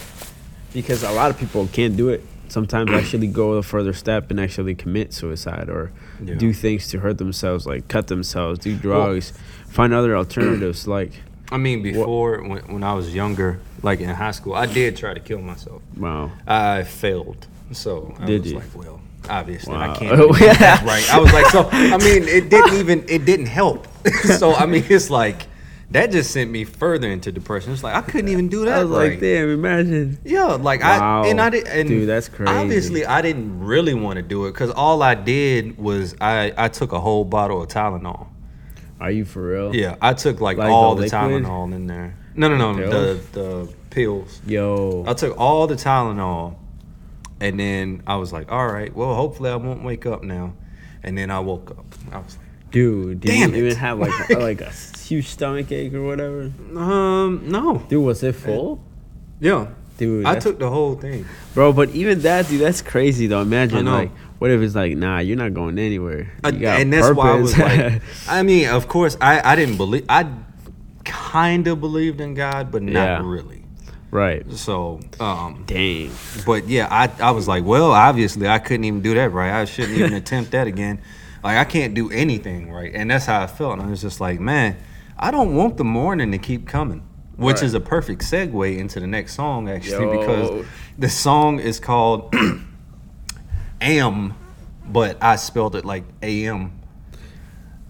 [0.73, 2.25] because a lot of people can't do it.
[2.49, 5.91] Sometimes actually go a further step and actually commit suicide or
[6.23, 6.35] Yeah.
[6.37, 9.33] do things to hurt themselves, like cut themselves, do drugs,
[9.69, 10.87] find other alternatives.
[10.87, 11.13] Like,
[11.53, 15.15] I mean, before when, when I was younger, like in high school, I did try
[15.15, 15.83] to kill myself.
[15.97, 17.47] wow, I failed.
[17.73, 18.59] So I Did was you?
[18.59, 19.93] like, well, obviously Wow.
[19.93, 20.17] I can't.
[20.39, 21.15] that, right.
[21.15, 23.89] I was like, so I mean, it didn't even it didn't help.
[24.39, 25.47] so I mean, it's like
[25.91, 27.73] that just sent me further into depression.
[27.73, 28.79] It's like I couldn't even do that.
[28.81, 29.11] I was right.
[29.13, 30.19] like, damn, imagine.
[30.25, 31.23] Yeah, like Wow.
[31.25, 32.53] I and I did and Dude, that's crazy.
[32.53, 36.69] Obviously, I didn't really want to do it because all I did was I I
[36.69, 38.27] took a whole bottle of Tylenol.
[38.99, 39.77] Are you for real?
[39.77, 41.45] Yeah, I took like, Like all the the, liquid?
[41.45, 42.17] Tylenol in there.
[42.35, 44.41] No, no, no, The the the pills.
[44.47, 45.05] Yo.
[45.07, 46.57] I took all the Tylenol,
[47.41, 50.55] and then I was like, all right, well, hopefully I won't wake up now.
[51.03, 51.87] And then I woke up.
[52.13, 52.37] I was
[52.71, 56.51] Dude, did Damn you even have like a, like a huge stomach ache or whatever?
[56.77, 58.83] um, no, Dude, was it full?
[59.41, 61.25] yeah, Dude, I that's- took the whole thing.
[61.55, 61.73] bro.
[61.73, 63.39] But even that, dude, that's crazy though.
[63.39, 63.93] I Imagine know.
[63.93, 66.31] like, what if it's like, nah, you're not going anywhere.
[66.45, 67.93] I- You got and that's why I was purpose.
[67.95, 70.05] like, I mean, of course, I I didn't believe.
[70.09, 70.27] I
[71.05, 73.23] kind of believed in God, but not Yeah.
[73.25, 73.63] really.
[74.11, 74.51] right?
[74.53, 76.11] So, um, Dang.
[76.45, 79.53] but yeah, I I was like, well, obviously, I couldn't even do that right.
[79.61, 81.01] I shouldn't even attempt that again.
[81.45, 83.75] Like, I can't do anything right, and that's how I felt.
[83.79, 84.77] And I was just like, man,
[85.19, 87.03] I don't want the morning to keep coming.
[87.37, 87.65] Which Right.
[87.65, 90.19] is a perfect segue into the next song, actually, Yo.
[90.21, 90.67] because
[90.99, 92.35] the song is called
[93.81, 94.35] "Am,"
[94.89, 96.73] but I spelled it like "am,"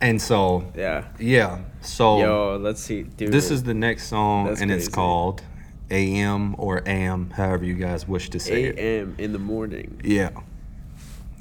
[0.00, 1.04] and so Yeah.
[1.18, 1.58] yeah.
[1.80, 3.30] So Yo, let's see, dude.
[3.30, 5.42] this is the next song, and it's called
[5.90, 8.78] "AM" or "Am," however you guys wish to say it.
[8.78, 9.14] a.m.
[9.18, 10.00] in the morning.
[10.02, 10.30] Yeah.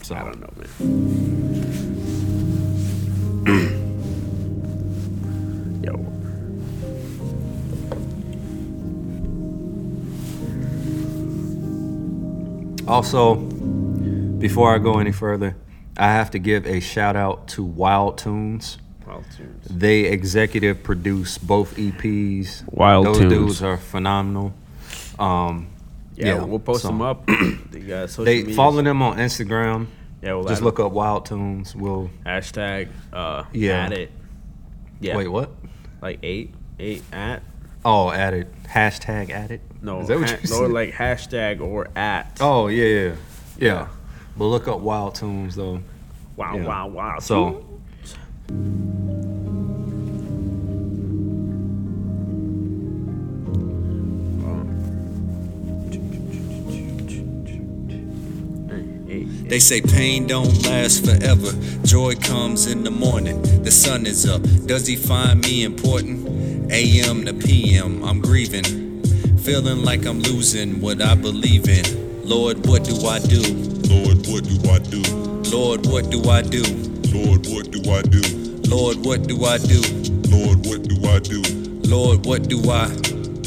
[0.06, 0.70] So I don't know, man.
[5.84, 5.94] Yo.
[12.88, 13.34] Also,
[14.38, 15.56] before I go any further,
[15.98, 18.78] I have to give a shout out to Wild Tunes.
[19.08, 19.66] Wild tunes.
[19.72, 22.64] They executive produce both EPs.
[22.72, 23.34] Wild Those Tunes.
[23.34, 24.54] dudes are phenomenal.
[25.18, 25.66] Um,
[26.16, 27.26] Yeah, Yeah, we'll post so- them up.
[27.72, 28.56] they got social they medias.
[28.56, 29.88] follow them on Instagram.
[30.22, 31.76] Yeah, we'll Just add look up Wild Tunes.
[31.76, 32.88] We'll hashtag.
[33.14, 33.86] Uh, Yeah.
[33.86, 34.12] At it.
[35.00, 35.18] Yeah.
[35.18, 35.28] wait.
[35.28, 35.52] What?
[36.02, 37.44] Like eight, eight at.
[37.84, 38.48] Oh, at it.
[38.64, 39.62] Hashtag at it.
[39.82, 42.38] No, Is that what ha- you no, like hashtag or at.
[42.42, 43.16] Oh yeah, yeah,
[43.60, 43.88] yeah.
[44.38, 45.82] But look up Wild Tunes though.
[46.36, 46.66] wow, yeah.
[46.66, 47.20] wow, wow.
[47.20, 47.64] So
[59.48, 61.52] They say pain don't last forever.
[61.86, 63.42] Joy comes in the morning.
[63.64, 64.42] The sun is up.
[64.66, 66.72] Does he find me important?
[66.72, 69.04] AM to PM, I'm grieving.
[69.38, 71.86] Feeling like I'm losing what I believe in.
[72.28, 73.42] Lord, what do I do?
[73.88, 75.04] Lord, what do I do?
[75.56, 76.64] Lord, what do I do?
[77.14, 78.24] Lord, what do I do?
[78.68, 79.82] Lord, what do I do?
[80.28, 81.42] Lord, what do I do?
[81.88, 82.88] Lord, what do I?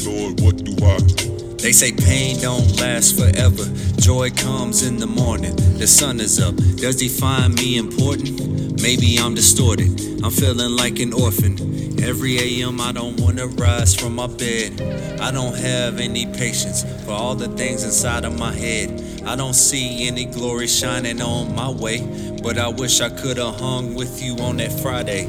[0.05, 1.28] Lord, what do I?
[1.61, 3.65] They say pain don't last forever.
[3.99, 5.55] Joy comes in the morning.
[5.77, 6.55] The sun is up.
[6.77, 8.81] Does he find me important?
[8.81, 9.89] Maybe I'm distorted.
[10.23, 11.99] I'm feeling like an orphan.
[12.01, 14.81] Every AM I don't wanna rise from my bed.
[15.19, 19.03] I don't have any patience for all the things inside of my head.
[19.25, 21.99] I don't see any glory shining on my way.
[22.41, 25.27] But I wish I could've hung with you on that Friday.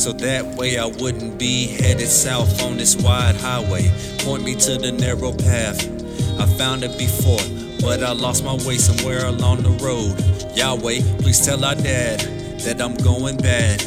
[0.00, 3.92] So that way I wouldn't be headed south on this wide highway.
[4.20, 5.78] Point me to the narrow path.
[6.40, 7.44] I found it before,
[7.82, 10.16] but I lost my way somewhere along the road.
[10.56, 12.20] Yahweh, please tell our dad
[12.60, 13.82] that I'm going bad.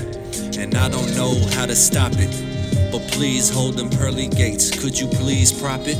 [0.55, 2.91] And I don't know how to stop it.
[2.91, 4.69] But please hold them pearly gates.
[4.69, 5.97] Could you please prop it?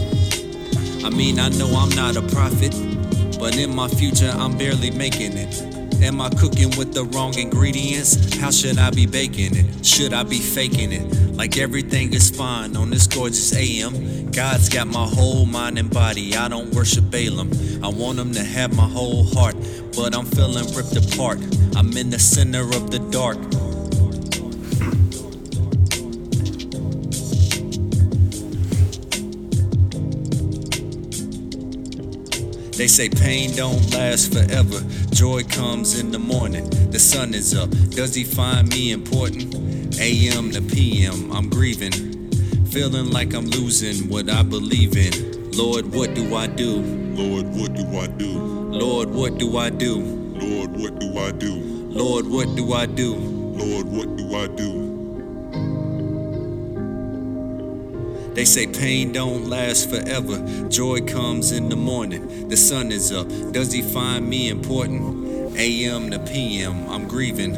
[1.04, 2.76] I mean, I know I'm not a prophet,
[3.39, 5.83] but in my future, I'm barely making it.
[6.01, 8.38] Am I cooking with the wrong ingredients?
[8.38, 9.86] How should I be baking it?
[9.86, 11.34] Should I be faking it?
[11.36, 14.32] Like everything is fine on this gorgeous AM.
[14.32, 16.36] God's got my whole mind and body.
[16.36, 17.51] I don't worship Balaam.
[17.84, 19.56] I want him to have my whole heart,
[19.95, 21.39] but I'm feeling ripped apart.
[21.75, 23.38] I'm in the center of the dark.
[32.77, 34.81] They say pain don't last forever.
[35.12, 36.67] Joy comes in the morning.
[36.89, 37.69] The sun is up.
[37.91, 39.53] Does he find me important?
[39.99, 41.91] AM to PM, I'm grieving.
[42.65, 45.51] Feeling like I'm losing what I believe in.
[45.51, 46.81] Lord, what do I do?
[47.13, 48.39] Lord, what do I do?
[48.39, 49.99] Lord, what do I do?
[49.99, 51.53] Lord, what do I do?
[51.53, 53.13] Lord, what do I do?
[53.13, 54.83] Lord, what do I do?
[58.33, 60.38] They say pain don't last forever.
[60.67, 62.50] Joy comes in the morning.
[62.50, 63.30] The sun is up.
[63.54, 65.58] Does he find me important?
[65.58, 67.54] AM to PM, I'm grieving.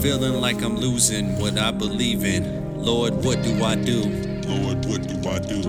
[0.00, 2.44] Feeling like I'm losing what I believe in.
[2.78, 4.02] Lord, what do I do?
[4.46, 5.60] Lord, what do I do?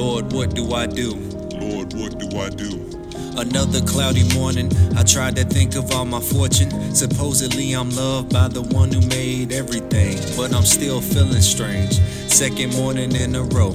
[0.00, 1.14] Lord, what do I do?
[1.52, 2.90] Lord, what do I do?
[3.36, 6.92] Another cloudy morning, I tried to think of all my fortune.
[6.96, 12.00] Supposedly, I'm loved by the one who made everything, but I'm still feeling strange.
[12.26, 13.70] Second morning in a row.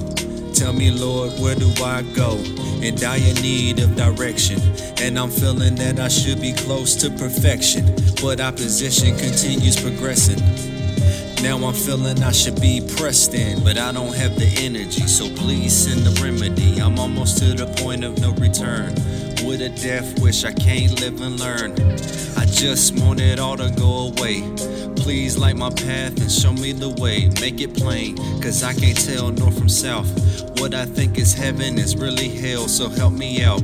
[0.54, 2.36] Tell me, Lord, where do I go?
[2.82, 4.60] And I In dire need of direction.
[5.00, 7.84] And I'm feeling that I should be close to perfection,
[8.22, 10.40] but opposition continues progressing.
[11.42, 15.06] Now I'm feeling I should be pressed in, but I don't have the energy.
[15.06, 16.80] So please send the remedy.
[16.80, 18.94] I'm almost to the point of no return.
[19.48, 21.72] With a death wish I can't live and learn.
[22.36, 24.42] I just want it all to go away.
[24.94, 27.30] Please light my path and show me the way.
[27.40, 30.10] Make it plain, cause I can't tell north from south.
[30.60, 33.62] What I think is heaven is really hell, so help me out.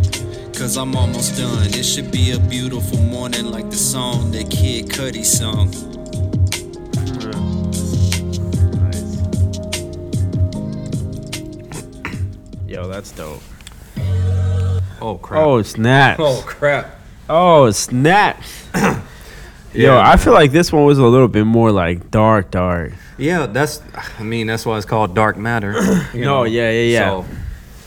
[0.55, 1.67] Cause I'm almost done.
[1.67, 5.71] It should be a beautiful morning like the song that Kid Cudi sung.
[12.67, 13.43] Yo, that's dope.
[15.05, 15.43] Oh crap.
[15.43, 16.17] Oh snap!
[16.21, 16.99] Oh crap.
[17.29, 18.43] Oh snap!
[18.75, 22.93] Yo, Yeah, I feel like this one was a little bit more like dark, dark.
[23.19, 23.83] Yeah, that's.
[24.19, 25.73] I mean, that's why it's called dark matter.
[26.15, 27.09] you No, yeah, yeah, yeah.
[27.09, 27.25] So,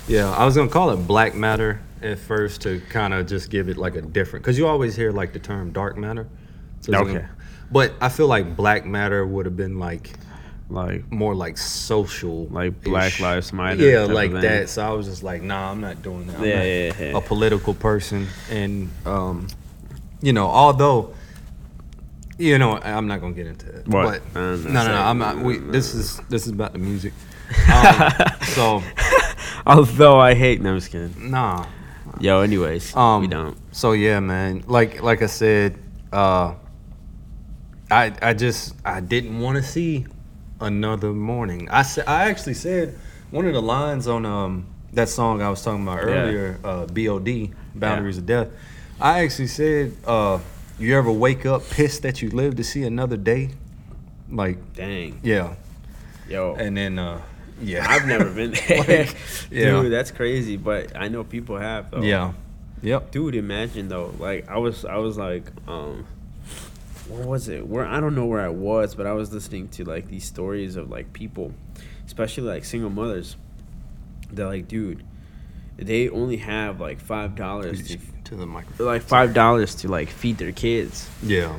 [0.08, 3.70] yeah, I was gonna call it black matter at first to kind of just give
[3.70, 6.28] it like a different, because you always hear like the term dark matter.
[6.82, 7.14] So Okay.
[7.14, 7.30] gonna-
[7.72, 10.12] but I feel like black matter would have been like
[10.70, 14.68] Like, more like social, Like Black Lives Matter Yeah, like that.
[14.68, 16.38] So I was just like, nah, I'm not doing that.
[16.40, 17.18] I'm Yeah, not yeah, yeah.
[17.18, 19.48] a political person, and um,
[20.22, 21.14] you know, although.
[22.40, 23.88] You know, I'm not gonna get into it.
[23.88, 24.22] What?
[24.32, 25.38] But no, no, no, I'm not.
[25.40, 27.14] We, this is this is about the music.
[27.74, 28.12] Um,
[28.44, 28.84] so
[29.66, 31.32] although I hate, no, I'm just kidding.
[31.32, 31.66] Nah,
[32.20, 33.58] Yo, anyways, Um, we don't.
[33.72, 34.64] So yeah, man.
[34.68, 35.80] Like like I said,
[36.14, 36.54] uh,
[37.90, 40.06] I I just I didn't want to see
[40.60, 41.68] another morning.
[41.70, 42.98] I said I actually said
[43.32, 46.14] one of the lines on um that song I was talking about Yeah.
[46.14, 47.52] earlier, uh, B.O.D.
[47.76, 48.48] Boundaries of Death.
[49.00, 50.40] I actually said, uh,
[50.80, 53.52] you ever wake up pissed that you live to see another day?
[54.32, 55.56] Like Dang, yeah,
[56.28, 57.22] yo, and then uh,
[57.62, 58.78] yeah, I've never been there.
[58.80, 59.16] Like,
[59.52, 59.72] yeah.
[59.82, 60.58] Dude, that's crazy.
[60.58, 61.92] But I know people have.
[61.92, 62.02] Though.
[62.02, 62.34] yeah,
[62.82, 63.12] yep.
[63.12, 64.14] Dude, imagine though.
[64.20, 66.06] Like I was, I was like, um,
[67.10, 67.66] where was it?
[67.68, 70.76] Where I don't know where I was, but I was listening to like these stories
[70.76, 71.54] of like people,
[72.06, 73.36] especially like single mothers.
[74.32, 75.04] They're like, dude,
[75.78, 78.88] they only have like five dollars to, To the microphone.
[78.88, 81.10] like five dollars to like feed their kids.
[81.24, 81.58] Yeah,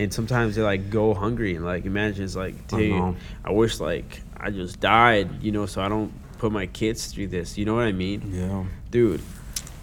[0.00, 3.16] and sometimes they like go hungry and like imagine it's like dude know.
[3.44, 7.28] I, wish like i just died you know so i don't put my kids through
[7.28, 8.64] this you know what i mean yeah.
[8.90, 9.20] dude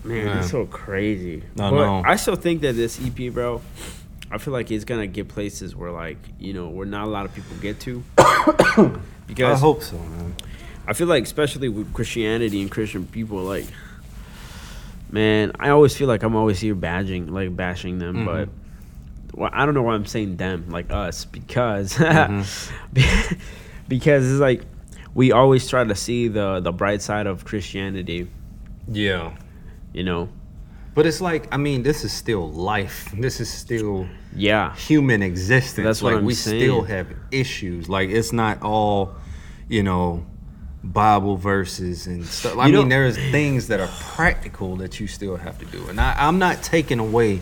[0.03, 0.37] man, Man.
[0.39, 2.01] it's so crazy I but know.
[2.03, 3.61] i still think that this ep bro
[4.31, 7.25] i feel like it's gonna get places where like you know where not a lot
[7.25, 8.03] of people get to
[9.27, 10.35] because I hope so, man.
[10.87, 13.65] I feel like especially with Christianity and Christian people, like,
[15.11, 18.25] man, I always feel like I'm always here badging, like bashing them, Mhm.
[18.25, 18.49] but
[19.37, 23.35] well, I don't know why I'm saying them, like us, because Mm-hmm.
[23.87, 24.63] because it's like
[25.13, 28.27] we always try to see the the bright side of Christianity,
[28.87, 29.31] Yeah.
[29.93, 30.29] you know?
[30.97, 33.13] But it's like, I mean, this is still life.
[33.15, 35.85] This is still Yeah, human existence.
[35.85, 37.87] That's what like we still have issues.
[37.87, 39.13] Like it's not all,
[39.69, 40.25] you know,
[40.83, 42.57] Bible verses and stuff.
[42.57, 45.87] I You know- mean, there's things that are practical that you still have to do.
[45.87, 47.41] And I, I'm not taking away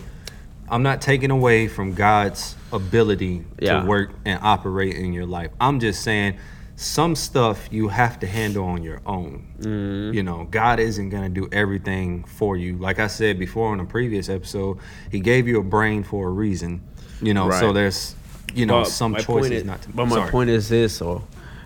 [0.67, 3.79] I'm not taking away from God's ability Yeah.
[3.81, 5.51] to work and operate in your life.
[5.61, 6.35] I'm just saying
[6.75, 9.47] some stuff you have to handle on your own.
[9.59, 10.13] Mm-hmm.
[10.13, 12.77] You know, God isn't going to do everything for you.
[12.77, 14.79] Like I said before on a previous episode,
[15.11, 16.81] He gave you a brain for a reason.
[17.21, 18.15] You know, so there's,
[18.53, 19.89] you know, But some choices is- not to.
[19.89, 20.31] But my Sorry.
[20.31, 21.23] point is this: so,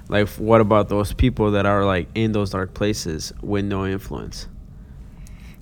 [0.09, 4.47] like, what about those people that are like in those dark places with no influence?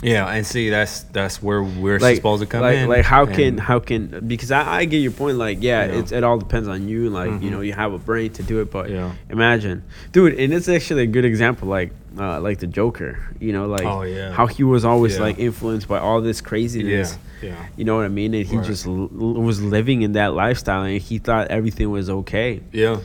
[0.04, 2.88] Yeah, and see, that's that's where we're like, supposed to come like, in.
[2.88, 5.38] Like how can how can because I, I get your point.
[5.38, 6.00] Like yeah, Yeah.
[6.00, 7.10] it's it all depends on you.
[7.10, 7.52] Like you Mhm.
[7.52, 9.12] know you have a brain to do it, but Yeah.
[9.30, 11.68] imagine, dude, and it's actually a good example.
[11.68, 13.18] Like uh, like the Joker.
[13.40, 14.32] You know like Oh, yeah.
[14.32, 15.22] how he was always Yeah.
[15.24, 17.18] like influenced by all this craziness.
[17.42, 18.34] yeah, You know what I mean?
[18.34, 18.66] And he Right.
[18.66, 22.62] just l- was living in that lifestyle, and he thought everything was okay.
[22.72, 22.98] yeah,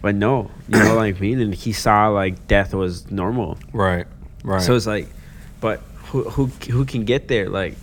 [0.00, 1.40] But no, you know what I mean?
[1.40, 3.58] And he saw like death was normal.
[3.72, 4.06] right,
[4.44, 4.62] right.
[4.62, 5.08] So it's like,
[5.60, 7.48] but who who who can get there?
[7.48, 7.74] Like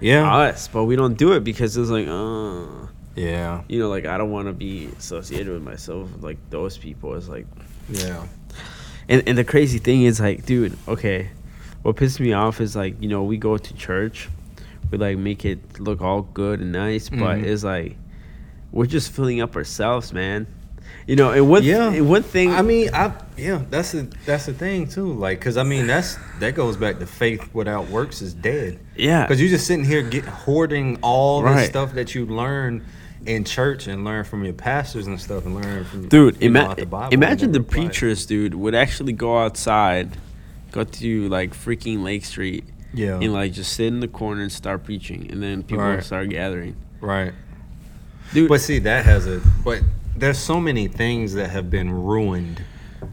[0.00, 4.04] yeah, us, but we don't do it because it's like, uh, yeah, you know, like
[4.06, 7.14] I don't want to be associated with myself with, like those people.
[7.14, 7.46] It's like,
[7.88, 8.26] yeah,
[9.08, 11.30] and and the crazy thing is like, dude, okay,
[11.82, 14.28] what pisses me off is like, you know, we go to church,
[14.90, 17.44] we like make it look all good and nice, but Mhm.
[17.44, 17.96] it's like,
[18.72, 20.46] we're just filling up ourselves, man.
[21.06, 21.92] You know, and one Yeah.
[21.92, 22.50] and one thing.
[22.52, 25.12] I mean, I yeah, that's the that's the thing too.
[25.12, 28.78] Like, cause I mean, that's that goes back to faith without works is dead.
[28.96, 31.60] yeah, Cause you're just sitting here get hoarding all Right.
[31.62, 32.84] the stuff that you learn
[33.24, 36.60] in church and learn from your pastors and stuff and learn from Dude, know, ima-
[36.70, 37.68] out the Bible imagine the it.
[37.68, 40.16] preachers, dude, would actually go outside,
[40.72, 44.50] go to like freaking Lake Street, Yeah, and like just sit in the corner and
[44.52, 46.02] start preaching, and then people Right.
[46.02, 46.74] start gathering.
[47.00, 47.32] right.
[48.34, 49.82] Dude, But see, that has a but
[50.16, 52.62] there's so many things that have been ruined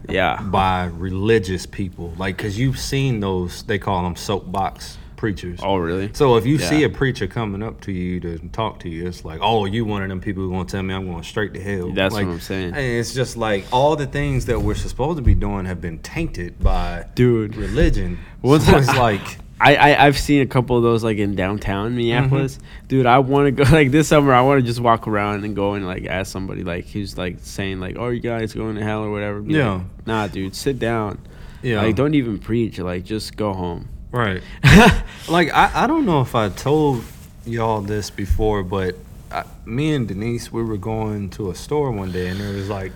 [0.08, 2.12] yeah, by religious people.
[2.16, 5.60] Like, cause you've seen those they call them soapbox preachers.
[5.62, 6.10] oh really?
[6.12, 9.24] So if you see a preacher coming up to you to talk to you, it's
[9.24, 11.62] like, oh, you one of them people who gonna tell me I'm going straight to
[11.62, 11.92] hell.
[11.92, 12.74] That's like, what I'm saying.
[12.74, 15.98] And it's just like all the things that we're supposed to be doing have been
[16.00, 17.56] tainted by Dude.
[17.56, 18.18] religion.
[18.42, 21.88] One so it's like, I, I I've seen a couple of those like in downtown
[21.88, 21.96] mm-hmm.
[21.96, 22.58] Minneapolis.
[22.88, 24.32] Dude, I want to go like this summer.
[24.32, 27.38] I want to just walk around and go and like ask somebody like who's like
[27.40, 29.74] saying like, "Oh, you guys going to hell or whatever." Be Yeah.
[29.74, 31.18] like, nah, dude, sit down.
[31.62, 32.78] yeah, Like, don't even preach.
[32.78, 33.88] Like, just go home.
[34.10, 34.42] right.
[35.28, 37.02] Like I, I don't know if I told
[37.46, 38.96] y'all this before, but
[39.32, 42.68] I, me and Denise we were going to a store one day and there was
[42.68, 42.92] like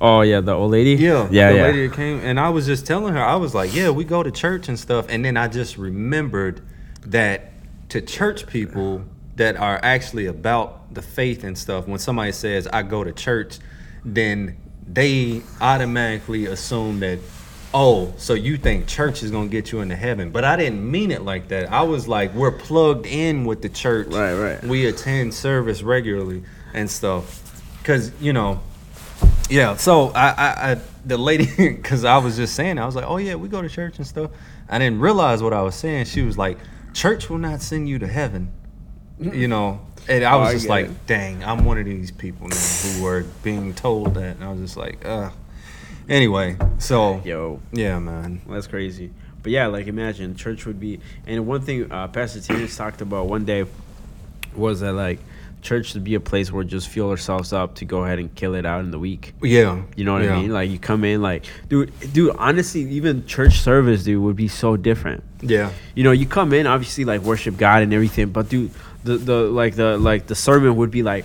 [0.00, 0.94] oh yeah, the old lady.
[0.94, 1.62] Yeah, yeah, the yeah.
[1.62, 4.30] lady came, and I was just telling her, I was like, yeah, we go to
[4.30, 6.62] church and stuff, and then I just remembered
[7.06, 7.52] that
[7.90, 9.04] to church people
[9.36, 13.58] that are actually about the faith and stuff, when somebody says I go to church,
[14.04, 17.18] then they automatically assume that.
[17.74, 20.30] Oh, so you think church is gonna get you into heaven?
[20.30, 21.70] But I didn't mean it like that.
[21.70, 24.08] I was like, we're plugged in with the church.
[24.08, 24.64] Right, right.
[24.64, 28.60] We attend service regularly and stuff, cause you know,
[29.48, 29.76] yeah.
[29.76, 33.16] So I, I, I the lady, because I was just saying, I was like, oh
[33.16, 34.30] yeah, we go to church and stuff.
[34.68, 36.04] I didn't realize what I was saying.
[36.06, 36.58] She was like,
[36.92, 38.52] "Church will not send you to heaven,"
[39.18, 39.80] you know.
[40.08, 41.06] And I Oh, was I just like, it.
[41.06, 44.60] "Dang, I'm one of these people now who are being told that." And I was
[44.60, 45.30] just like, "Uh."
[46.08, 48.40] Anyway, so Yo, yeah, man.
[48.48, 49.10] that's crazy.
[49.42, 51.00] But yeah, like imagine church would be.
[51.26, 53.66] And one thing uh, Pastor Terrence talked about one day
[54.56, 55.20] was that like
[55.62, 58.34] church should be a place where we just fuel ourselves up to go ahead and
[58.34, 59.34] kill it out in the week.
[59.42, 60.36] Yeah, You know what yeah.
[60.36, 60.50] I mean?
[60.52, 62.34] Like you come in, like dude, dude.
[62.38, 65.22] Honestly, even church service, dude, would be so different.
[65.40, 68.70] Yeah, You know, you come in, obviously, like worship God and everything, but dude,
[69.04, 71.24] the the like the like the sermon would be like,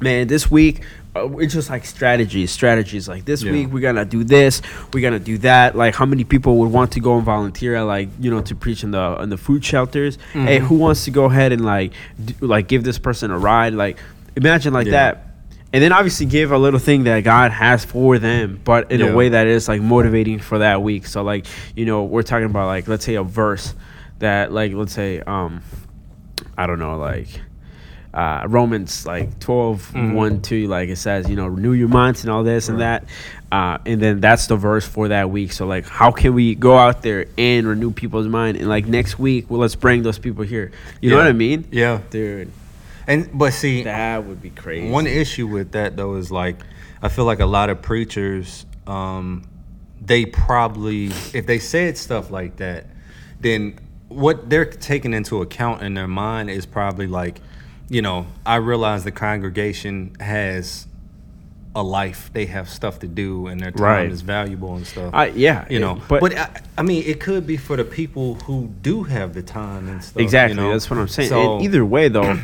[0.00, 0.82] man, this week.
[1.16, 3.08] Uh, it's just like strategies, strategies.
[3.08, 3.50] Like this Yeah.
[3.52, 5.76] week, we're gonna do this, we're gonna do that.
[5.76, 8.54] Like, how many people would want to go and volunteer, at, like you know, to
[8.54, 10.16] preach in the in the food shelters?
[10.34, 10.46] Mm-hmm.
[10.46, 11.92] Hey, who wants to go ahead and like,
[12.24, 13.74] do, like give this person a ride?
[13.74, 13.98] Like,
[14.36, 14.92] imagine like Yeah.
[14.92, 15.26] that
[15.72, 19.06] and then obviously give a little thing that God has for them, but in Yeah.
[19.06, 21.06] a way that is like motivating for that week.
[21.06, 23.74] So like you know we're talking about like let's say a verse
[24.20, 25.62] that like let's say um
[26.56, 27.28] I don't know like
[28.12, 30.14] uh, Romans like 12 Mm-hmm.
[30.14, 33.04] 1 2 like it says you know renew your minds and all this and that.
[33.52, 35.52] Uh, and then that's the verse for that week.
[35.52, 38.56] So like how can we go out there and renew people's mind?
[38.56, 40.72] And like next week well let's bring those people here.
[41.00, 41.66] You know what I mean?
[41.70, 42.00] Yeah.
[42.10, 42.50] dude.
[43.06, 44.88] And but see, that would be crazy.
[44.90, 46.56] One issue with that though is like
[47.02, 49.44] I feel like a lot of preachers um
[50.00, 52.86] they probably if they said stuff like that
[53.40, 57.40] then what they're taking into account in their mind is probably like
[57.90, 60.86] you know I realize the congregation has
[61.74, 64.10] a life they have stuff to do and their time Right.
[64.10, 67.20] is valuable and stuff I, yeah you it- know but, but, I, I mean it
[67.20, 70.56] could be for the people who do have the time and stuff Exactly.
[70.56, 70.72] you know?
[70.72, 71.28] That's what I'm saying.
[71.28, 72.38] so And either way, though,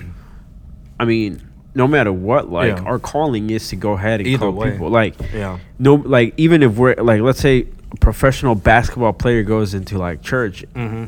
[1.00, 1.42] I mean,
[1.74, 2.82] no matter what, like Yeah.
[2.84, 4.70] our calling is to go ahead and Either call way.
[4.72, 4.90] people.
[4.90, 9.74] Like, yeah no, like even if we're like, let's say a professional basketball player goes
[9.74, 10.64] into like church.
[10.74, 11.06] mm-hmm.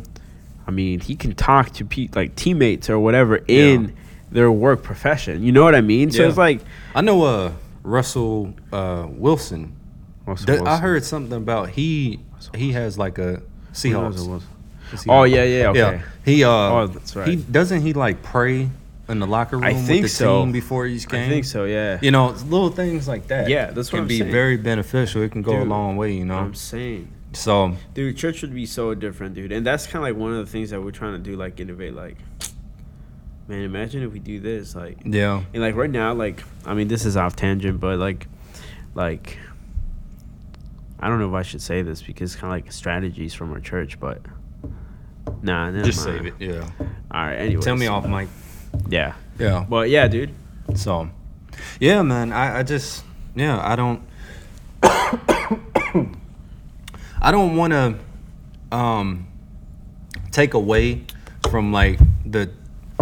[0.66, 3.94] I mean, he can talk to pe- like teammates or whatever in
[4.30, 5.42] their work profession.
[5.42, 6.10] You know what I mean?
[6.10, 6.28] So Yeah.
[6.28, 6.60] it's like,
[6.94, 7.52] I know uh
[7.82, 9.74] Russell uh Wilson.
[10.26, 10.82] Russell Th- I Wilson.
[10.82, 12.20] heard something about he
[12.54, 14.26] he has like a Seahawks.
[14.26, 14.42] Wilson.
[14.92, 15.30] Oh Seahawks.
[15.30, 16.02] yeah, yeah, okay.
[16.24, 17.28] He uh Oh, that's right.
[17.28, 18.68] He doesn't he like pray
[19.08, 20.42] in the locker room I think with the so.
[20.42, 21.24] team before each game.
[21.24, 21.64] I think so.
[21.64, 21.98] Yeah.
[22.02, 23.48] You know, it's little things like that.
[23.48, 24.30] Yeah, that's what can I'm be saying.
[24.30, 25.22] very beneficial.
[25.22, 26.12] It can go a Dude, long way.
[26.12, 26.36] You know.
[26.36, 27.08] I'm saying.
[27.32, 29.50] so Dude, church would be so different, dude.
[29.52, 31.58] And that's kind of like one of the things that we're trying to do, like
[31.58, 31.94] innovate.
[31.94, 32.16] Like,
[33.48, 36.88] man, imagine if we do this, like, yeah, and like right now, like, I mean,
[36.88, 38.26] this is off tangent, but like,
[38.94, 39.38] like,
[41.00, 43.52] I don't know if I should say this because it's kind of like strategies from
[43.52, 44.20] our church, but
[45.42, 46.18] nah, never just mind.
[46.18, 46.34] save it.
[46.54, 46.68] Yeah.
[47.10, 47.62] All right, anyway.
[47.62, 48.28] Tell me off, Mike.
[48.88, 49.64] Yeah, Yeah.
[49.68, 50.30] but yeah, dude.
[50.74, 51.08] So,
[51.80, 52.32] yeah, man.
[52.32, 53.02] I, I just,
[53.34, 54.02] yeah, I don't,
[57.20, 59.26] I don't want to, um,
[60.30, 61.04] take away
[61.50, 62.50] from like the,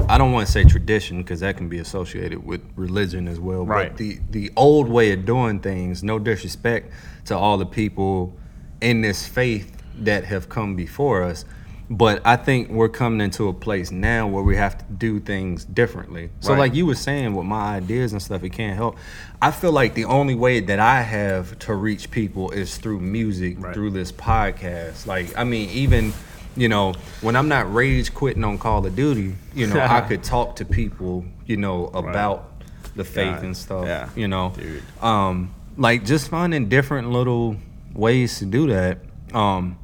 [0.09, 3.67] I don't want to say tradition because that can be associated with religion as well.
[3.67, 3.89] Right.
[3.89, 6.03] But the the old way of doing things.
[6.03, 6.93] No disrespect
[7.27, 8.37] to all the people
[8.81, 11.45] in this faith that have come before us.
[11.89, 15.65] But I think we're coming into a place now where we have to do things
[15.65, 16.31] differently.
[16.41, 16.59] So, Right.
[16.59, 18.97] like you were saying with my ideas and stuff, it can't help.
[19.41, 23.57] I feel like the only way that I have to reach people is through music,
[23.63, 23.73] Right.
[23.73, 25.07] through this podcast.
[25.07, 26.13] Like, I mean, even
[26.57, 30.23] you know, when I'm not rage quitting on Call of Duty, you know, I could
[30.25, 32.51] talk to people, you know, about
[32.95, 33.87] the faith God, and stuff.
[33.87, 34.83] yeah, you know, dude.
[35.03, 37.57] um, like just finding different little
[37.93, 38.99] ways to do that.
[39.35, 39.79] Um,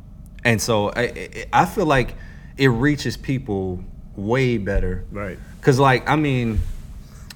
[0.45, 2.15] and so I, I- I feel like
[2.57, 3.85] it reaches people
[4.17, 5.05] way better.
[5.11, 5.39] Right.
[5.61, 6.61] Cause like I mean,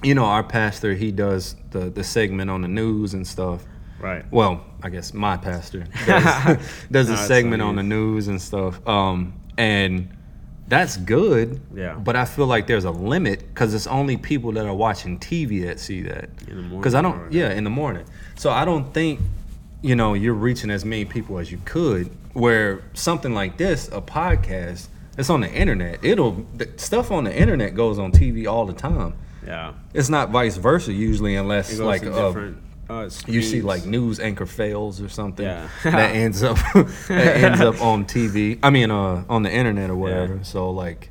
[0.03, 3.63] you know, our pastor he does the the segment on the news and stuff.
[3.99, 4.25] Right.
[4.31, 6.57] Well, I guess my pastor does,
[6.91, 8.85] does No, a segment on the news and stuff.
[8.87, 10.15] Um, and
[10.67, 11.61] that's good.
[11.73, 11.95] Yeah.
[11.95, 15.65] But I feel like there's a limit because it's only people that are watching TV
[15.65, 16.29] that see that.
[16.47, 17.31] In the morning Because I don't.
[17.31, 18.05] Yeah, in the morning.
[18.35, 19.19] So I don't think,
[19.81, 22.09] you know, you're reaching as many people as you could.
[22.33, 26.03] Where something like this, a podcast, it's on the internet.
[26.03, 29.15] It'll the stuff on the internet goes on TV all the time.
[29.43, 29.73] Yeah.
[29.93, 32.53] It's not vice versa usually, unless like to
[32.89, 33.09] uh.
[33.27, 35.67] You see like news anchor fails or something Yeah.
[35.83, 38.59] that ends up that ends up on TV.
[38.63, 40.35] I mean, uh, on the internet or whatever.
[40.37, 40.43] Yeah.
[40.43, 41.09] So like,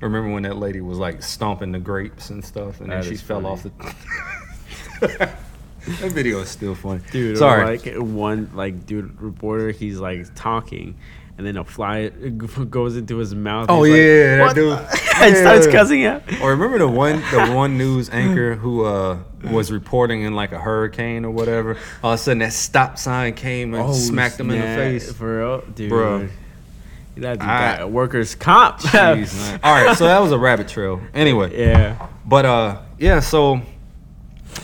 [0.00, 3.12] I remember when that lady was like stomping the grapes and stuff, and That then
[3.12, 3.52] she fell funny.
[3.52, 3.70] off the.
[6.00, 7.38] that video is still funny, dude.
[7.38, 10.96] Sorry, like one like dude reporter, he's like talking,
[11.38, 12.08] and then a fly
[12.70, 13.66] goes into his mouth.
[13.68, 16.22] Oh, he's like, yeah, that "What dude." the-" and starts cussing out.
[16.42, 19.18] Or remember the one the one news anchor who uh
[19.52, 21.76] was reporting in like a hurricane or whatever.
[22.02, 25.12] All of a sudden that stop sign came and smacked him in the face.
[25.12, 25.90] for real, dude.
[25.90, 26.30] Bruh.
[27.14, 28.78] You'd have to I- got workers comp.
[28.80, 29.60] Jeez, man.
[29.62, 31.00] All right, so that was a rabbit trail.
[31.14, 32.08] Anyway, yeah.
[32.26, 33.20] but uh, yeah.
[33.20, 33.62] So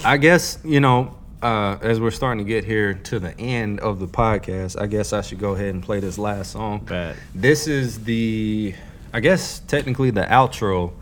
[0.04, 4.00] I guess you know, uh, as we're starting to get here to the end of
[4.00, 6.80] the podcast, I guess I should go ahead and play this last song.
[6.80, 7.16] Bet.
[7.34, 8.74] This is the,
[9.14, 10.92] I guess technically the outro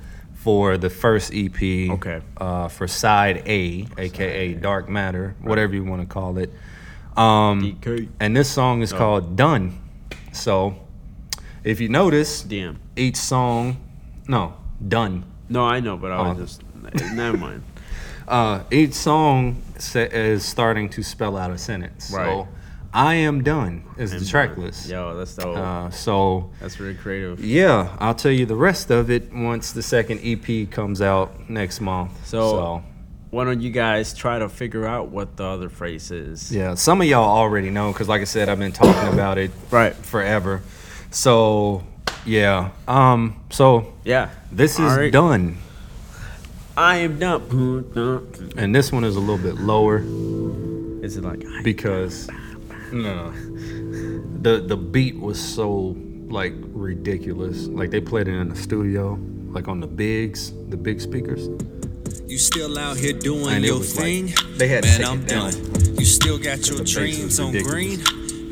[0.43, 1.61] for the first EP.
[1.91, 2.21] Okay.
[2.39, 6.51] Uh, for side A, aka Dark Matter, whatever you want to call it.
[7.17, 8.09] Um, DK.
[8.21, 8.97] and this song is Oh.
[8.97, 9.79] called Done.
[10.33, 10.77] So,
[11.63, 12.79] if you notice, Damn.
[12.97, 13.77] each song,
[14.27, 14.55] no,
[14.87, 15.25] Done.
[15.51, 16.41] No, I know, but I was Oh.
[16.41, 17.63] just never mind.
[18.29, 22.13] Uh, each song sa- is starting to spell out a sentence.
[22.15, 22.27] Right.
[22.27, 22.49] So,
[22.93, 24.89] I am done is the I'm track list.
[24.91, 25.57] Yo, that's dope.
[25.57, 27.45] Uh, so that's really creative.
[27.45, 31.81] yeah, I'll tell you the rest of it once the second EP comes out next
[31.81, 32.27] month.
[32.27, 32.83] So-
[33.31, 36.51] Why don't you guys try to figure out what the other phrase is?
[36.51, 39.53] yeah, some of y'all already know because, like I said, I've been talking about it
[39.71, 39.95] Right.
[39.95, 40.63] forever.
[41.13, 41.85] So
[42.27, 44.31] yeah, um, so Yeah.
[44.51, 45.13] this is right.
[45.13, 45.59] done,
[46.77, 48.53] I am done.
[48.57, 49.99] and this one is a little bit lower
[51.05, 52.29] Is it like because
[52.93, 53.33] no,
[54.43, 55.97] the the beat was so
[56.29, 57.67] like ridiculous.
[57.67, 59.19] Like they played it in the studio,
[59.51, 61.49] like on the bigs, the big speakers.
[62.27, 64.35] You still out here doing And your was like- thing?
[64.57, 65.51] they had Man, I'm it down.
[65.51, 65.95] done.
[65.99, 68.01] You still got your the dreams on green?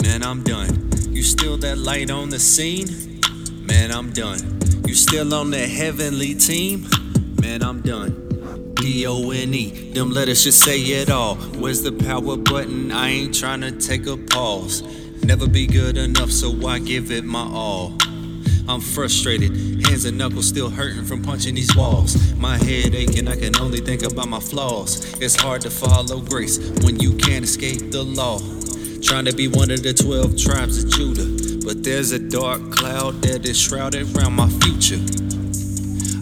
[0.02, 0.90] Man, I'm done.
[1.10, 3.20] You still that light on the scene?
[3.66, 4.38] Man, I'm done.
[4.86, 6.86] You still on that heavenly team?
[7.40, 8.27] Man, I'm done.
[8.78, 11.34] D-O-N-E, them letters should say it all.
[11.34, 12.92] Where's the power button?
[12.92, 14.82] I ain't trying to take a pause.
[15.24, 17.92] Never be good enough, so I give it my all.
[18.68, 19.50] I'm frustrated,
[19.86, 22.34] hands and knuckles still hurting from punching these walls.
[22.34, 25.20] My head aching, I can only think about my flaws.
[25.20, 28.38] It's hard to follow grace when you can't escape the law.
[29.02, 33.22] Trying to be one of the 12 tribes of Judah, but there's a dark cloud
[33.22, 35.27] that is shrouded around my future.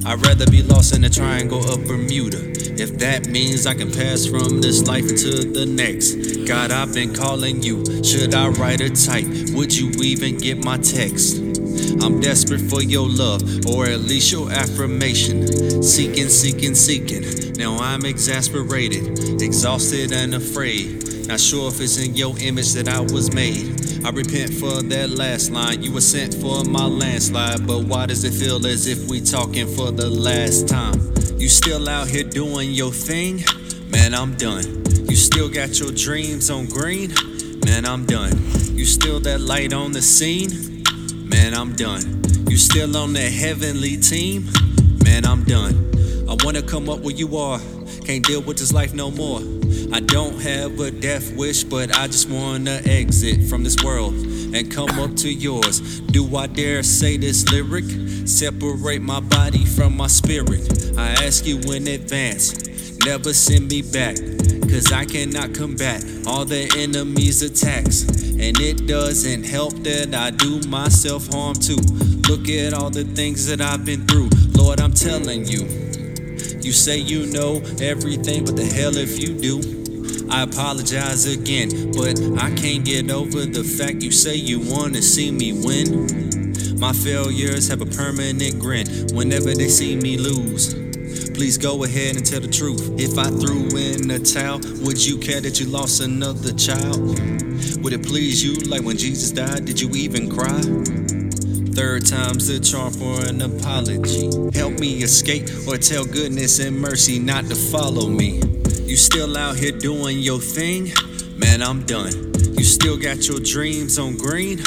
[0.07, 2.39] I'd rather be lost in the triangle of Bermuda.
[2.81, 6.47] If that means I can pass from this life into the next.
[6.47, 7.85] God, I've been calling you.
[8.05, 9.27] Should I write or type?
[9.55, 11.39] Would you even get my text?
[12.01, 15.83] I'm desperate for your love, or at least your affirmation.
[15.83, 17.55] Seeking, seeking, seeking.
[17.55, 21.27] Now I'm exasperated, exhausted, and afraid.
[21.27, 23.86] Not sure if it's in your image that I was made.
[24.07, 25.83] I repent for that last line.
[25.83, 29.67] You were sent for my landslide, but why does it feel as if we talking
[29.67, 31.13] for the last time?
[31.39, 33.43] You still out here doing your thing?
[33.91, 34.63] Man, I'm done.
[35.09, 37.15] You still got your dreams on green?
[37.65, 38.31] Man, I'm done.
[38.77, 40.85] You still that light on the scene?
[41.29, 42.23] Man, I'm done.
[42.49, 44.47] You still on that heavenly team?
[45.03, 45.96] Man, I'm done.
[46.29, 47.61] I wanna come up where you are.
[48.05, 49.41] Can't deal with this life no more.
[49.93, 54.71] I don't have a death wish, but I just wanna exit from this world and
[54.71, 56.01] come up to yours.
[56.01, 57.85] Do I dare say this lyric?
[58.27, 60.95] Separate my body from my spirit.
[60.99, 64.17] I ask you in advance, never send me back.
[64.69, 68.03] Cause I cannot combat all the enemy's attacks.
[68.03, 71.79] And it doesn't help that I do myself harm too.
[72.29, 74.31] Look at all the things that I've been through.
[74.55, 75.86] Lord, I'm telling you.
[76.67, 80.27] You say you know everything, but the hell if you do.
[80.29, 85.31] I apologize again, but I can't get over the fact you say you wanna see
[85.31, 86.11] me win.
[86.81, 90.75] My failures have a permanent grin whenever they see me lose.
[91.35, 92.99] Please go ahead and tell the truth.
[92.99, 96.99] If I threw in a towel, would you care that you lost another child?
[97.85, 99.67] Would it please you like when Jesus died?
[99.67, 101.06] Did you even cry?
[101.77, 104.31] Third time's the charm for an apology.
[104.59, 108.41] Help me escape or tell goodness and mercy not to follow me.
[108.87, 110.91] You still out here doing your thing?
[111.37, 112.33] Man, I'm done.
[112.57, 114.63] You still got your dreams on green?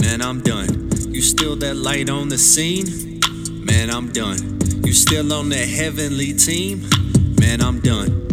[0.00, 0.88] Man, I'm done.
[1.12, 3.20] You still that light on the scene?
[3.62, 4.58] Man, I'm done.
[4.86, 6.88] You still on that heavenly team?
[7.38, 8.23] Man, I'm done.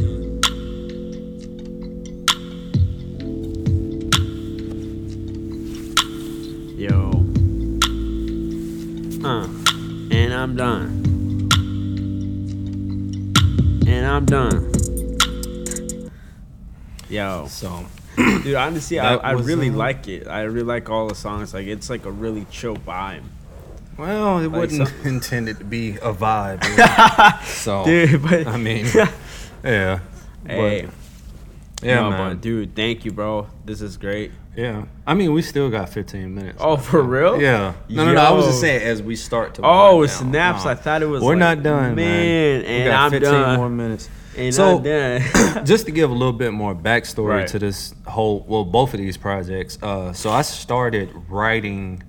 [10.62, 11.50] Done.
[13.88, 14.72] And I'm done.
[17.10, 17.48] Yo.
[17.50, 20.28] So Dude, honestly, I, I really uh, like it.
[20.28, 21.56] I really like all the songs.
[21.56, 23.24] Like, it's like a really chill vibe.
[23.98, 26.62] well, it Like wasn't some- intended to be a vibe.
[26.78, 27.46] really.
[27.48, 28.46] so Dude, but.
[28.46, 28.86] I mean,
[29.64, 30.00] yeah.
[30.46, 30.86] hey.
[30.86, 30.94] But,
[31.84, 33.48] yeah, no, but dude, thank you, bro.
[33.66, 34.32] This is great.
[34.56, 34.86] Yeah.
[35.08, 36.58] I mean, we still got 15 minutes.
[36.62, 37.42] Oh, for real?
[37.42, 37.74] Yeah.
[37.90, 38.22] No, no, no.
[38.22, 39.62] I was just saying as we start to.
[39.64, 40.66] Oh, snaps.
[40.66, 40.72] No.
[40.72, 41.24] I thought it was.
[41.24, 41.96] We're like, not done, man.
[41.96, 43.58] Man, We and got I'm 15 done.
[43.58, 44.10] more minutes.
[44.38, 45.66] And So- I'm done.
[45.66, 47.48] just to give a little bit more backstory Right.
[47.48, 52.02] to this whole well both of these projects uh, so i started writing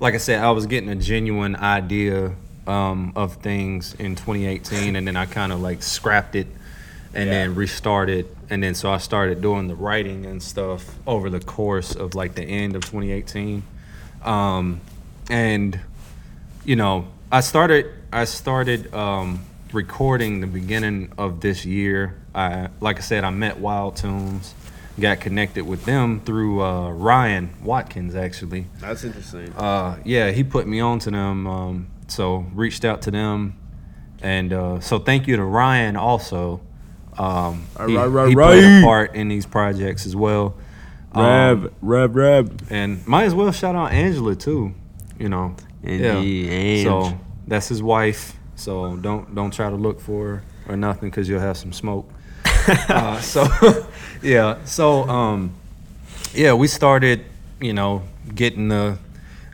[0.00, 2.32] like I said, I was getting a genuine idea
[2.66, 6.48] um, of things in 2018, and then I kind of like scrapped it
[7.14, 11.40] and then restarted, and then so I started doing the writing and stuff over the
[11.40, 13.62] course of like the end of 2018,
[14.22, 14.80] um,
[15.30, 15.78] and
[16.64, 22.16] you know, I started I started um, recording the beginning of this year.
[22.34, 24.54] I like I said, I met Wild Tunes,
[25.00, 28.66] got connected with them through uh, Ryan Watkins actually.
[28.80, 29.52] That's interesting.
[29.54, 31.46] Uh, yeah, he put me on to them.
[31.46, 33.56] Um, so reached out to them,
[34.20, 36.60] and uh, so thank you to Ryan also.
[37.18, 38.46] Um, he, Right, right, he right.
[38.60, 40.54] played a part in these projects as well.
[41.12, 42.66] Um, Reb, Reb, Reb.
[42.70, 44.74] and might as well shout out Angela too.
[45.18, 46.84] You know, Indeed, Ange.
[46.84, 48.36] So that's his wife.
[48.56, 52.10] So don't don't try to look for her or nothing because you'll have some smoke.
[52.88, 53.46] uh, so
[54.22, 55.52] yeah, so um,
[56.34, 57.24] yeah, we started,
[57.60, 58.02] you know,
[58.34, 58.98] getting the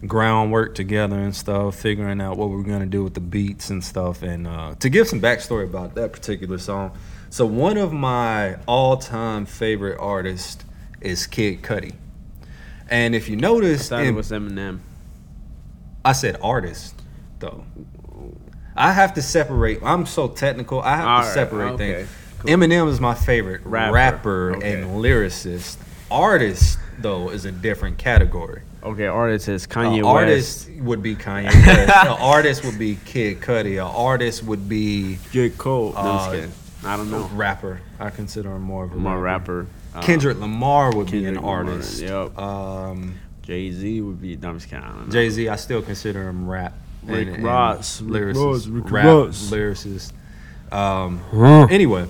[0.07, 3.83] groundwork together and stuff, figuring out what we were gonna do with the beats and
[3.83, 4.23] stuff.
[4.23, 6.97] And uh, to give some backstory about that particular song,
[7.31, 10.65] so one of my all-time favorite artists
[11.01, 11.95] is Kid Cudi.
[12.91, 14.81] And if you notice, Thought it in- was Eminem.
[16.05, 16.95] I said artist,
[17.39, 17.65] though.
[18.75, 19.81] I have to separate.
[19.83, 20.81] I'm so technical.
[20.81, 22.09] I have All to right, separate okay, things.
[22.39, 22.51] cool.
[22.53, 25.77] Eminem is my favorite rapper, Rapper, and lyricist.
[26.11, 28.63] Artist, though, is a different category.
[28.83, 30.81] Okay, artist is An Kanye artist West.
[30.83, 31.91] would be Kanye West.
[31.91, 33.75] An artist would be Kid Cudi.
[33.75, 35.51] An artist would be J.
[35.51, 35.93] Cole.
[35.93, 36.53] No, Uh, kidding.
[36.85, 37.29] I don't know.
[37.35, 37.81] rapper.
[37.99, 39.63] I consider him more of a More rapper.
[39.63, 39.71] rapper.
[39.95, 42.01] Uh, Kendrick Lamar would be an Lamar, artist.
[42.03, 42.39] yep.
[42.39, 44.37] Um, Jay Z would be.
[44.37, 44.85] No, I'm just kidding.
[44.85, 45.13] I don't know.
[45.13, 46.75] Jay Z, I still consider him rap.
[47.05, 49.51] Rick Ross, Rick lyricist, Ross, Rick rap Ross.
[49.51, 50.13] lyricist.
[50.71, 51.67] Um, Huh.
[51.71, 52.07] anyway,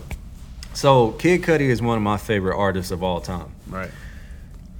[0.74, 3.52] so Kid Cudi is one of my favorite artists of all time.
[3.68, 3.90] Right.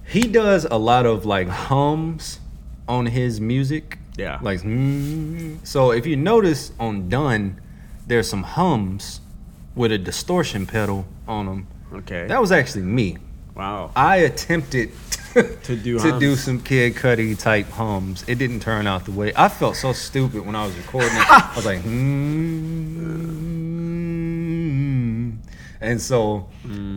[0.07, 2.41] He does a lot of like hums
[2.89, 3.99] on his music.
[4.17, 4.39] Yeah.
[4.43, 5.65] Like, mm.
[5.65, 7.61] so if you notice on Done,
[8.07, 9.21] there's some hums
[9.79, 11.67] with a distortion pedal on them.
[11.93, 12.27] Okay.
[12.27, 13.17] That was actually me.
[13.55, 13.91] wow.
[13.97, 14.91] I attempted
[15.65, 18.25] To do to do some Kid Cudi type hums.
[18.27, 19.77] It didn't turn out the way I felt.
[19.77, 21.15] So stupid when I was recording it.
[21.31, 22.89] I was like, hmm.
[25.81, 26.49] And so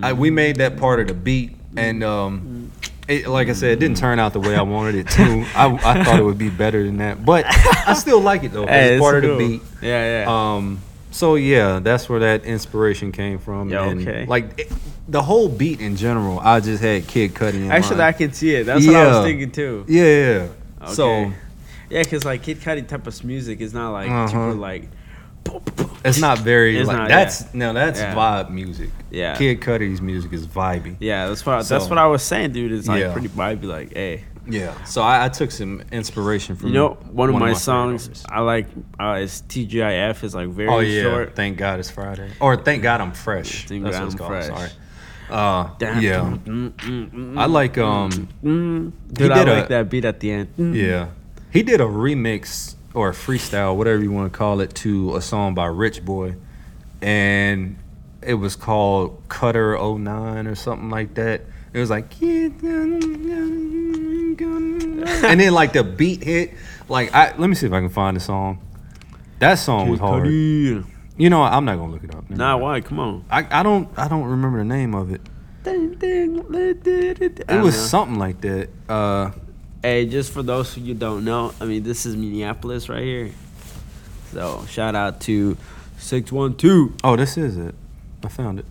[0.01, 2.71] I, we made that part of the beat, and um,
[3.07, 5.45] it, like I said, it didn't turn out the way I wanted it to.
[5.55, 8.65] I, I thought it would be better than that, but I still like it though.
[8.65, 9.33] Hey, it's part cool.
[9.33, 9.61] of the beat.
[9.83, 10.55] Yeah, yeah.
[10.55, 10.79] Um,
[11.11, 13.69] so yeah, that's where that inspiration came from.
[13.69, 14.25] Yeah, and okay.
[14.25, 14.71] Like it,
[15.07, 18.01] the whole beat in general, I just had Kid Cudi in Actually, mind.
[18.01, 18.65] I can see it.
[18.65, 19.85] That's what I was thinking too.
[19.87, 20.35] yeah, yeah.
[20.37, 20.47] yeah.
[20.83, 20.93] Okay.
[20.93, 21.31] So
[21.89, 24.27] Yeah, because like Kid Cudi type of music is not like Uh-huh.
[24.27, 24.89] super like.
[26.05, 28.13] it's not very It's like not, that's no that's Yeah.
[28.15, 28.89] vibe music.
[29.09, 29.35] Yeah.
[29.35, 30.95] Kid Cudi's music is vibey.
[30.99, 32.71] Yeah, that's what that's what I was saying, dude.
[32.71, 33.11] It's like Yeah.
[33.11, 33.63] pretty vibey.
[33.65, 34.83] Like, hey, Yeah.
[34.83, 38.23] So I, I took some inspiration from you know, one of my, favorite songs.
[38.29, 38.67] I like
[38.99, 40.23] uh, is TGIF.
[40.23, 41.03] is like very Oh yeah.
[41.03, 41.35] short.
[41.35, 42.31] Thank God it's Friday.
[42.39, 43.67] Or thank God I'm fresh.
[43.67, 44.31] Thank That's God what it's I'm called.
[44.31, 44.47] fresh.
[44.47, 44.69] Sorry.
[45.29, 46.01] Uh, Damn.
[46.01, 46.19] yeah.
[46.43, 48.27] Mm, mm, mm, I like um.
[49.13, 50.75] Dude, I did a- like that beat at the end.
[50.75, 51.07] Yeah.
[51.51, 55.21] He did a remix or a freestyle, whatever you want to call it, to a
[55.21, 56.35] song by Rich Boy.
[57.01, 57.77] And
[58.21, 61.41] it was called Cutter 09 or something like that.
[61.73, 62.09] It was like
[64.39, 66.53] and then like the beat hit.
[66.89, 68.59] Like I let me see if I can find the song.
[69.39, 70.27] That song was hard.
[70.27, 70.83] You
[71.29, 71.51] know what?
[71.53, 72.29] I'm not gonna look it up.
[72.29, 72.61] Never Nah, mind.
[72.61, 72.81] why?
[72.81, 73.25] Come on.
[73.29, 75.21] I, I don't I don't remember the name of it.
[75.65, 78.69] It It was something like that.
[78.89, 79.31] Uh
[79.83, 83.31] Hey, just for those of you don't know, I mean, this is Minneapolis right here.
[84.31, 85.57] So shout out to
[85.97, 86.93] six one two.
[87.03, 87.73] oh, this is it.
[88.23, 88.65] I found it.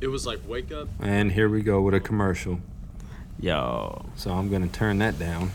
[0.00, 0.88] It was like wake up.
[1.00, 2.60] And here we go with a commercial.
[3.40, 5.50] Yo, So I'm gonna turn that down.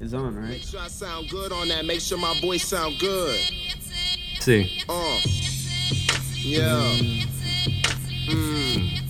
[0.00, 0.50] it's on right?
[0.50, 1.84] Make sure I sound good on that.
[1.84, 3.38] Make sure my voice sound good.
[4.40, 5.18] See, Uh.
[6.36, 6.98] Yeah.
[8.28, 9.00] Mm.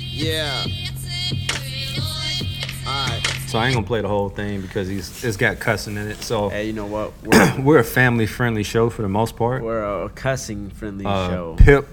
[0.00, 0.64] Yeah.
[2.86, 3.26] Alright.
[3.46, 6.22] so I ain't gonna play the whole thing because he's it's got cussing in it.
[6.22, 7.12] So Hey, you know what?
[7.22, 9.62] We're, we're a family friendly show for the most part.
[9.62, 11.56] we're a cussing friendly Uh, show.
[11.58, 11.86] Pip,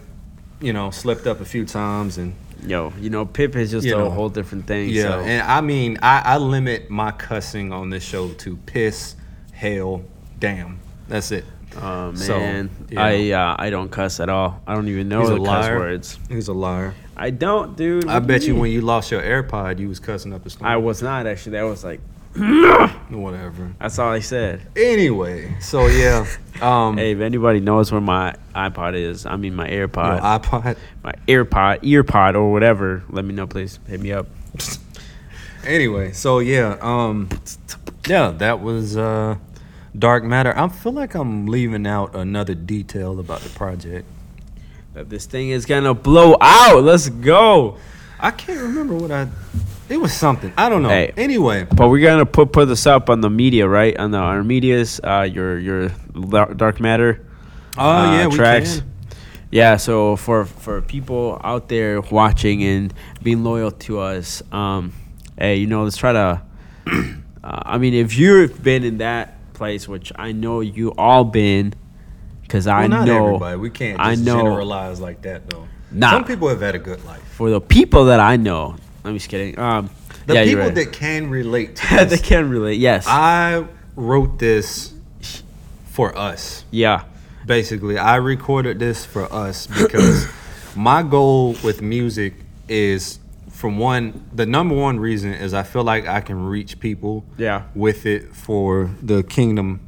[0.62, 2.34] you know, slipped up a few times and
[2.66, 4.90] Yo, you know, Pip is just You a know, whole different thing.
[4.90, 5.20] yeah, so.
[5.20, 9.16] and I mean I, I limit my cussing on this show to piss,
[9.52, 10.04] hell,
[10.40, 10.80] damn.
[11.08, 11.46] That's it.
[11.78, 13.04] Oh So, man, yeah.
[13.04, 14.62] I uh, I don't cuss at all.
[14.66, 16.20] I don't even know He's a the cuss words.
[16.30, 16.96] He's a liar.
[17.18, 18.08] I don't, dude.
[18.08, 18.62] I do bet you mean?
[18.62, 20.70] when you lost your AirPod, you was cussing up a storm.
[20.70, 21.52] I was not actually.
[21.54, 22.00] That was like
[23.10, 23.74] Whatever.
[23.80, 24.68] that's all I said.
[24.76, 26.26] Anyway, so yeah.
[26.62, 30.78] Um, Hey, if anybody knows where my iPod is, I mean my AirPod, iPod.
[31.04, 33.78] my AirPod, EarPod, or whatever, let me know, please.
[33.88, 34.28] Hit me up.
[35.66, 37.28] anyway, so yeah, um,
[38.08, 39.36] yeah, that was uh,
[40.00, 40.58] Dark Matter.
[40.58, 44.08] I feel like I'm leaving out another detail about the project.
[44.94, 46.84] That this thing is gonna blow out.
[46.84, 47.78] Let's go.
[48.18, 49.28] I can't remember what I.
[49.88, 50.52] It was something.
[50.58, 50.90] I don't know.
[50.90, 51.14] Hey.
[51.16, 53.96] Anyway, But we're gonna put put this up on the media, right?
[53.98, 55.90] On the our media's, uh, your your
[56.56, 57.26] dark matter.
[57.78, 58.80] oh uh, yeah, we tracks.
[58.80, 58.92] can.
[59.52, 64.92] Yeah, so for for people out there watching and being loyal to us, um,
[65.38, 66.42] hey, you know, let's try to.
[67.46, 71.76] Uh, I mean, if you've been in that place, which I know you all been,
[72.42, 73.58] because I Well, not know everybody.
[73.60, 75.68] We can't just I know generalize like that though.
[75.92, 76.10] Nah.
[76.10, 77.22] Some people have had a good life.
[77.38, 78.78] for the people that I know.
[79.06, 79.58] I'm just kidding.
[79.60, 79.90] Um,
[80.28, 80.76] The yeah, people right.
[80.76, 82.80] that can relate to they can relate.
[82.80, 83.06] Yes.
[83.08, 84.94] I wrote this
[85.92, 86.64] for us.
[86.72, 87.04] yeah.
[87.46, 90.28] Basically, I recorded this for us because
[90.76, 92.34] my goal with music
[92.68, 93.20] is
[93.52, 97.64] from one the number one reason is I feel like I can reach people Yeah.
[97.76, 99.80] with it for the kingdom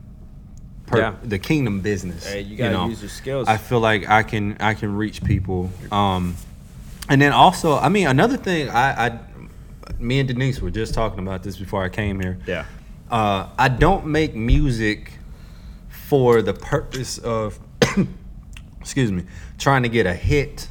[0.86, 1.14] per, Yeah.
[1.24, 2.26] the kingdom business.
[2.28, 3.48] Hey, you gotta use your skills.
[3.48, 5.72] I feel like I can I can reach people.
[5.92, 6.36] Um
[7.10, 9.20] and then also, I mean another thing I, I
[10.00, 12.66] me and Denise were just talking about this before I came here Yeah.
[13.10, 15.12] uh, I don't make music
[15.90, 17.60] for the purpose of,
[18.80, 19.24] excuse me,
[19.58, 20.68] trying to get a hit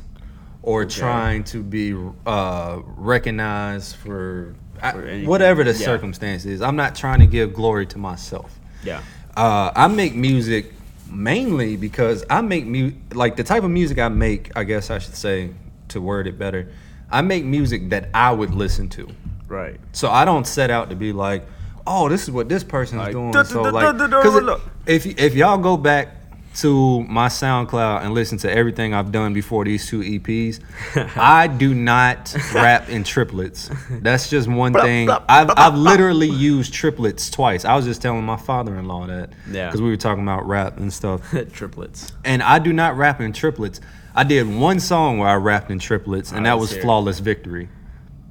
[0.63, 1.95] or trying to be
[2.27, 5.29] uh, recognized for, For anything.
[5.29, 5.85] whatever the Yeah.
[5.85, 6.61] circumstance is.
[6.63, 8.59] I'm not trying to give glory to myself.
[8.85, 9.01] Yeah.
[9.37, 10.73] Uh, I make music
[11.11, 14.51] mainly because I make mu like the type of music I make.
[14.57, 15.51] I guess I should say
[15.89, 16.69] to word it better.
[17.11, 19.09] I make music that I would listen to.
[19.49, 19.79] Right.
[19.93, 21.47] So I don't set out to be like,
[21.87, 23.33] oh, this is what this person's Like, doing.
[23.45, 26.09] So like, because if if y'all go back
[26.57, 30.59] to my SoundCloud and listen to everything I've done before these two EPs,
[31.17, 33.71] I do not rap in triplets.
[33.91, 35.09] That's just one thing.
[35.11, 37.65] I've I've literally used triplets twice.
[37.65, 39.67] I was just telling my father-in-law that Yeah.
[39.67, 41.23] because we were talking about rap and stuff
[41.53, 42.13] Triplets.
[42.25, 43.81] and I do not rap in triplets.
[44.17, 47.69] I did one song where I rapped in triplets, and Alright, that was "Flawless Victory."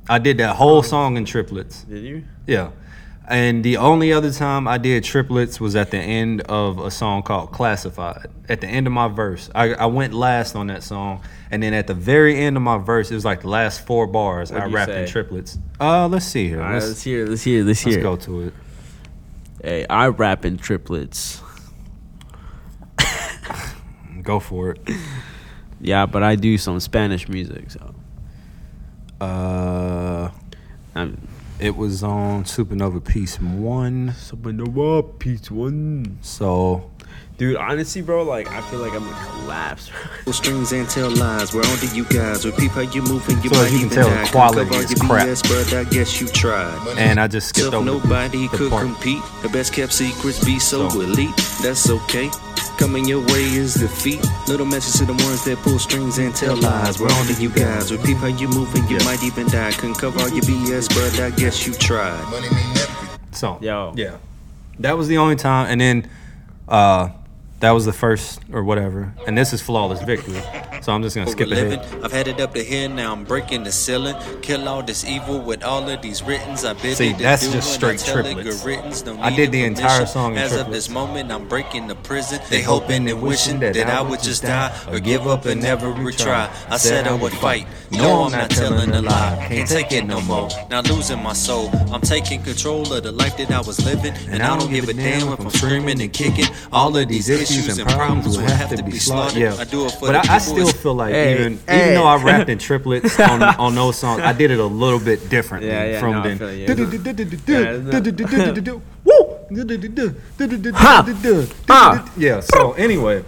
[0.10, 1.84] I did that whole song in triplets.
[1.84, 2.24] Did you?
[2.48, 2.72] Yeah,
[3.28, 7.22] and the only other time I did triplets was at the end of a song
[7.22, 11.22] called "Classified." At the end of my verse, I, I went last on that song,
[11.52, 14.08] and then at the very end of my verse, it was like the last four
[14.08, 14.52] bars.
[14.52, 15.12] What'd I you rapped in say?
[15.12, 15.60] triplets.
[15.80, 16.62] Uh, let's see here.
[16.62, 17.28] All right, let's let's hear.
[17.28, 17.64] Let's hear.
[17.64, 18.04] Let's let's hear.
[18.04, 18.54] go to it.
[19.64, 21.42] Hey, I rap in triplets.
[24.24, 24.80] Go for it.
[25.82, 27.94] Yeah, but I do some Spanish music, so
[29.22, 30.30] Uh,
[30.96, 31.18] I'm
[31.58, 34.10] it was on Supernova Piece One.
[34.18, 36.18] Supernova Piece One.
[36.22, 36.92] So
[37.38, 39.90] Dude, honestly, bro, like I feel like I'm gonna collapse.
[40.32, 41.54] Strings and tell lies.
[41.54, 42.46] We're on to you guys.
[42.46, 44.28] Repeat how you move and you So as might you can even tell, the die.
[44.32, 45.28] quality is crap.
[45.28, 46.98] BS, but I guess you tried.
[46.98, 48.84] and I just So skipped if over nobody the could part.
[48.84, 51.36] compete, the best kept secrets be so, So- elite.
[51.62, 52.30] That's okay.
[52.78, 54.24] Coming your way is defeat.
[54.48, 57.00] Little message to the ones that pull strings and tell lies.
[57.00, 57.92] We're on to you guys.
[57.92, 59.72] Repeat how you move and you might even die.
[59.72, 62.22] Couldn't cover all your BS, but I guess you tried.
[63.32, 63.94] So Yo.
[63.96, 64.18] yeah,
[64.80, 66.10] that was the only time, and then
[66.70, 67.10] uh,
[67.60, 70.42] that was the first or whatever, and this is flawless victory.
[70.86, 71.80] So I'm just gonna skip ahead.
[72.04, 74.16] I've had it up to here, now I'm breaking the ceiling.
[74.44, 76.64] Kill all this evil with all of these writtens.
[76.64, 78.64] I bid See, that's do just I straight triplets.
[78.64, 81.96] algorithms, no I did the entire song in As of this moment, I'm breaking the
[81.96, 82.40] prison.
[82.52, 86.52] They hoping and wishing that I would just die or give up and never retry.
[86.70, 87.66] I said I would fight.
[87.90, 89.44] No, I'm not telling a lie.
[89.50, 90.50] Can't take it no more.
[90.70, 91.72] Now losing my soul.
[91.92, 94.94] I'm taking control of the life that I was living, and I don't give a
[94.94, 96.46] damn if I'm screaming and kicking.
[96.72, 99.42] All of these issues and problems will have to be slaughtered.
[99.42, 100.75] Yeah, I do it for but the I, I people.
[100.76, 101.82] Feel like Hey, even hey.
[101.82, 105.00] even though I rapped in triplets on, on those songs, I did it a little
[105.00, 106.38] bit differently Yeah, yeah, from no, then.
[106.60, 106.68] yeah.
[109.04, 109.36] Woo!
[111.68, 112.12] Ha!
[112.18, 112.40] Yeah.
[112.40, 113.24] So anyway,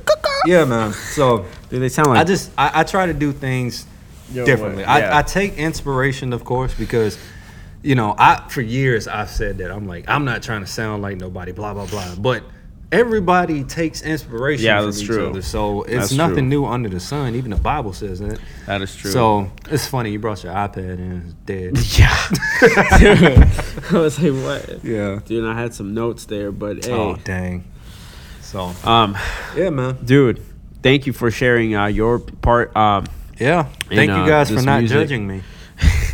[0.45, 0.93] yeah, man.
[0.93, 3.86] So Dude, they sound like I just I, I try to do things
[4.32, 4.84] Your differently.
[4.84, 5.16] yeah.
[5.16, 7.18] I, I take inspiration, of course, because
[7.84, 11.02] you know I for years I've said that I'm like I'm not trying to sound
[11.02, 12.16] like nobody, blah blah blah.
[12.16, 12.43] But
[12.91, 15.29] everybody takes inspiration Yeah, from that's each true.
[15.29, 16.61] other, so it's That's nothing true.
[16.61, 17.35] new under the sun.
[17.35, 18.39] Even the Bible says that.
[18.65, 19.11] that is true.
[19.11, 21.77] So it's funny you brought your iPad and it's dead.
[21.99, 23.51] yeah,
[23.91, 24.83] I was like, what?
[24.83, 25.19] yeah.
[25.25, 27.63] Dude, I had some notes there, but hey, Oh dang.
[28.41, 29.17] So um,
[29.55, 29.97] yeah, man.
[30.03, 30.41] dude,
[30.81, 32.75] thank you for sharing uh, your part.
[32.75, 33.05] Um,
[33.39, 33.63] Yeah.
[33.89, 34.97] Thank uh, you guys for not music.
[34.97, 35.41] judging me.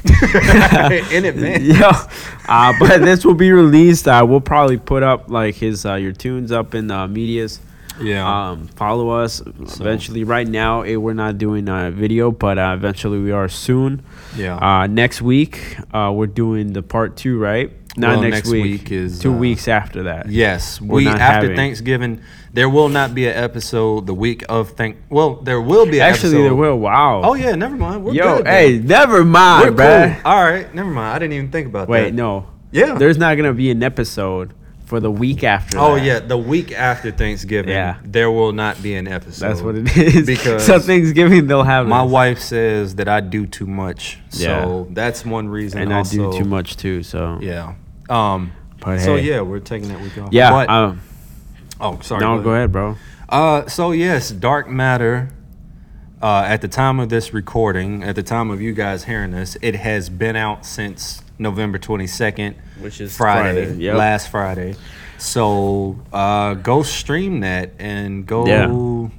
[1.11, 1.63] in advance.
[1.63, 2.07] yeah,
[2.47, 4.07] uh, but this will be released.
[4.07, 7.59] Uh, we'll probably put up like his uh, your tunes up in the medias.
[8.01, 8.49] Yeah.
[8.49, 10.23] Um, follow us eventually.
[10.23, 14.03] Right now, eh, we're not doing a video, but uh, eventually we are soon.
[14.35, 14.57] yeah.
[14.57, 17.71] Uh, next week, uh, we're doing the part two, right?
[17.95, 18.63] Not Well, next, next week.
[18.63, 20.27] week is, two uh, weeks after that.
[20.27, 22.21] Yes, We're we after having- Thanksgiving
[22.51, 24.97] there will not be an episode the week of thank.
[25.09, 26.01] Well, there will be.
[26.01, 26.43] Actually, episode.
[26.43, 26.77] there will.
[26.79, 27.21] Wow.
[27.23, 28.03] Oh yeah, never mind.
[28.03, 30.13] We're Yo, good, hey, never mind, we're bruh.
[30.23, 30.31] cool.
[30.31, 31.15] All right, never mind.
[31.15, 31.91] I didn't even think about that.
[31.91, 32.47] Wait, no.
[32.71, 32.95] Yeah.
[32.95, 34.53] There's not gonna be an episode
[34.85, 35.79] for the week after.
[35.79, 36.03] Oh that.
[36.03, 37.97] yeah, the week after Thanksgiving, Yeah.
[38.03, 39.47] there will not be an episode.
[39.47, 40.25] That's what it is.
[40.33, 44.63] Because so Thanksgiving they'll have my wife says that I do too much, Yeah.
[44.63, 45.81] so that's one reason.
[45.81, 47.01] and I do too much too.
[47.03, 47.73] So Yeah.
[48.09, 48.51] Um.
[48.79, 49.23] But so hey.
[49.23, 50.33] yeah, we're taking that week off.
[50.33, 50.49] yeah.
[50.49, 51.01] But, um,
[51.79, 52.19] oh, sorry.
[52.21, 52.97] no, go ahead, bro.
[53.29, 55.29] Uh, so yes, Dark Matter.
[56.21, 59.57] Uh, at the time of this recording, at the time of you guys hearing this,
[59.61, 63.97] it has been out since November twenty second, Which is Friday, Friday, yep.
[63.97, 64.75] last Friday.
[65.17, 69.09] So uh, go stream that and go Yeah.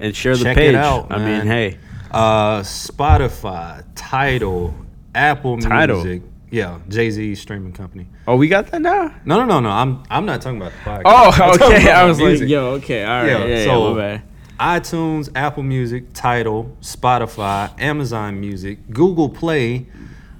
[0.00, 0.70] And share the check page.
[0.70, 1.12] it out.
[1.12, 1.78] I mean, hey,
[2.10, 4.74] uh, Spotify, Tidal,
[5.14, 6.02] Apple Tidal?
[6.02, 6.22] Music,
[6.52, 8.06] yeah, Jay Z streaming company.
[8.28, 9.12] oh, we got that now.
[9.24, 9.70] No, no, no, no.
[9.70, 11.02] I'm I'm not talking about the podcast.
[11.06, 11.90] Oh, okay.
[11.90, 14.22] I was like, yo, okay, all right, Yeah, yeah, yeah, so- bad.
[14.60, 19.86] iTunes, Apple Music, Tidal, Spotify, Amazon Music, Google Play,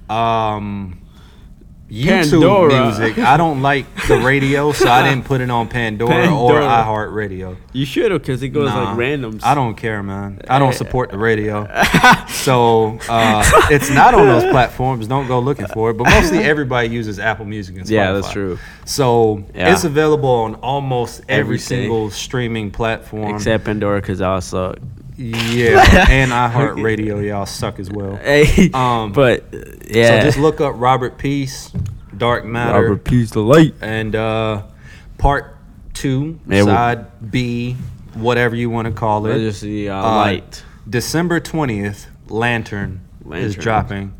[0.09, 0.99] um,
[1.93, 2.85] YouTube Pandora.
[2.87, 3.19] Music.
[3.19, 6.63] I don't like the radio, so I didn't put it on Pandora, or Pandora.
[6.65, 7.55] iHeartRadio.
[7.71, 9.41] You should have, cause it goes Nah, like randoms.
[9.43, 10.41] I don't care, man.
[10.49, 11.65] I don't support the radio,
[12.29, 15.07] so uh, it's not on those platforms.
[15.07, 15.93] Don't go looking for it.
[15.97, 17.91] But mostly everybody uses Apple Music and Spotify.
[17.91, 18.57] Yeah, that's true.
[18.85, 19.71] So Yeah.
[19.73, 21.59] it's available on almost every Everything.
[21.83, 23.35] single streaming platform.
[23.35, 24.77] Except Pandora, cause I suck.
[25.15, 28.15] Yeah, and iHeartRadio, y'all suck as well.
[28.17, 29.45] Hey, Um, but
[29.87, 31.71] yeah, So just look up Robert Peace,
[32.17, 33.75] Dark Matter, Robert Peace the light.
[33.81, 34.63] and uh,
[35.17, 35.55] part
[35.93, 37.73] two, Yeah, we- side B,
[38.15, 39.37] whatever you want to call it.
[39.39, 40.63] Just the uh, Uh, light.
[40.89, 43.01] December twentieth, Lantern,
[43.31, 44.13] is dropping,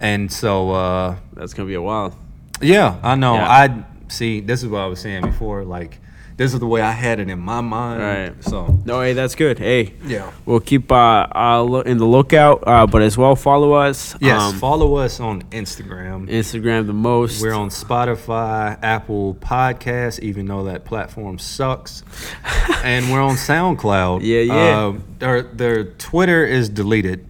[0.00, 2.16] and so uh, That's gonna be a while.
[2.60, 3.34] yeah, I know.
[3.34, 3.48] Yeah.
[3.48, 4.40] I see.
[4.40, 5.64] This is what I was saying before.
[5.64, 5.98] Like,
[6.36, 8.02] this is the way I had it in my mind.
[8.02, 8.44] Right.
[8.44, 9.58] So No, hey, that's good.
[9.58, 10.32] Hey, yeah.
[10.44, 14.16] we'll keep uh, uh in the lookout, uh, but as well follow us.
[14.20, 16.28] Yes, um, follow us on Instagram.
[16.28, 17.40] Instagram the most.
[17.40, 22.02] We're on Spotify, Apple Podcasts, even though that platform sucks,
[22.82, 24.20] and we're on SoundCloud.
[24.22, 24.54] Yeah, yeah.
[24.54, 27.28] Uh, their their Twitter is deleted.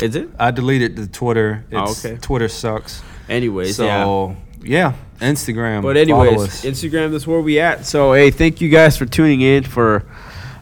[0.00, 0.30] Is it?
[0.38, 1.64] I deleted the Twitter.
[1.72, 2.18] Oh, It's, okay.
[2.18, 3.02] Twitter sucks.
[3.28, 4.04] Anyways, yeah.
[4.04, 5.82] So yeah, Instagram.
[5.82, 6.62] But anyways.
[6.62, 7.86] Instagram that's where we at.
[7.86, 10.04] So hey, thank you guys for tuning in for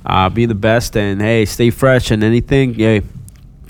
[0.07, 2.75] uh, being the best and hey, stay fresh and anything.
[2.75, 3.03] Hey,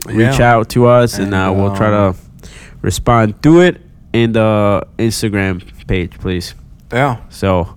[0.07, 0.55] reach Yeah.
[0.57, 2.51] out to us and, And, uh, we'll try um, to
[2.82, 3.80] respond to it
[4.12, 6.55] in the Instagram page, please.
[6.93, 7.18] yeah.
[7.30, 7.76] So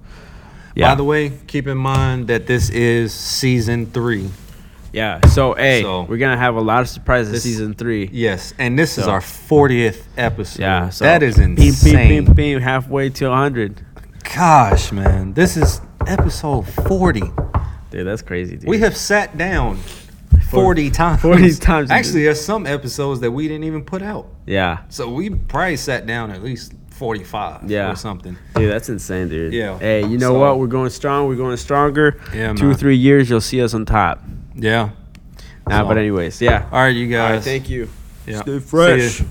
[0.76, 4.30] yeah, By the way, keep in mind that this is season three.
[4.94, 5.26] Yeah.
[5.28, 8.10] So hey, So- we're gonna have a lot of surprises This- season three.
[8.14, 10.62] Yes, and this is our 40th episode.
[10.62, 12.08] Yeah, so that is insane.
[12.08, 13.82] beam, beam, beam, halfway to hundred.
[14.36, 17.22] Gosh, man, this is episode 40.
[17.91, 18.70] Dude, that's crazy, dude.
[18.70, 19.78] We have sat down
[20.50, 21.22] 40 times.
[21.22, 21.91] 40 times.
[21.91, 24.28] Actually, there's some episodes that we didn't even put out.
[24.46, 27.91] yeah, So we probably sat down at least 45 Yeah.
[27.91, 28.38] or something.
[28.56, 29.54] dude, that's insane, dude.
[29.54, 30.60] Yeah, Hey, you know so- what?
[30.60, 31.28] We're going strong.
[31.28, 32.18] We're going stronger.
[32.34, 32.76] Yeah, Two, man.
[32.76, 34.24] three years, you'll see us on top.
[34.56, 34.89] Yeah.
[35.68, 36.66] Nah, So- but anyways, yeah.
[36.72, 37.36] All right, you guys.
[37.36, 37.89] right, thank you.
[38.28, 38.41] Yeah.
[38.41, 39.20] Stay fresh.
[39.22, 39.26] ya.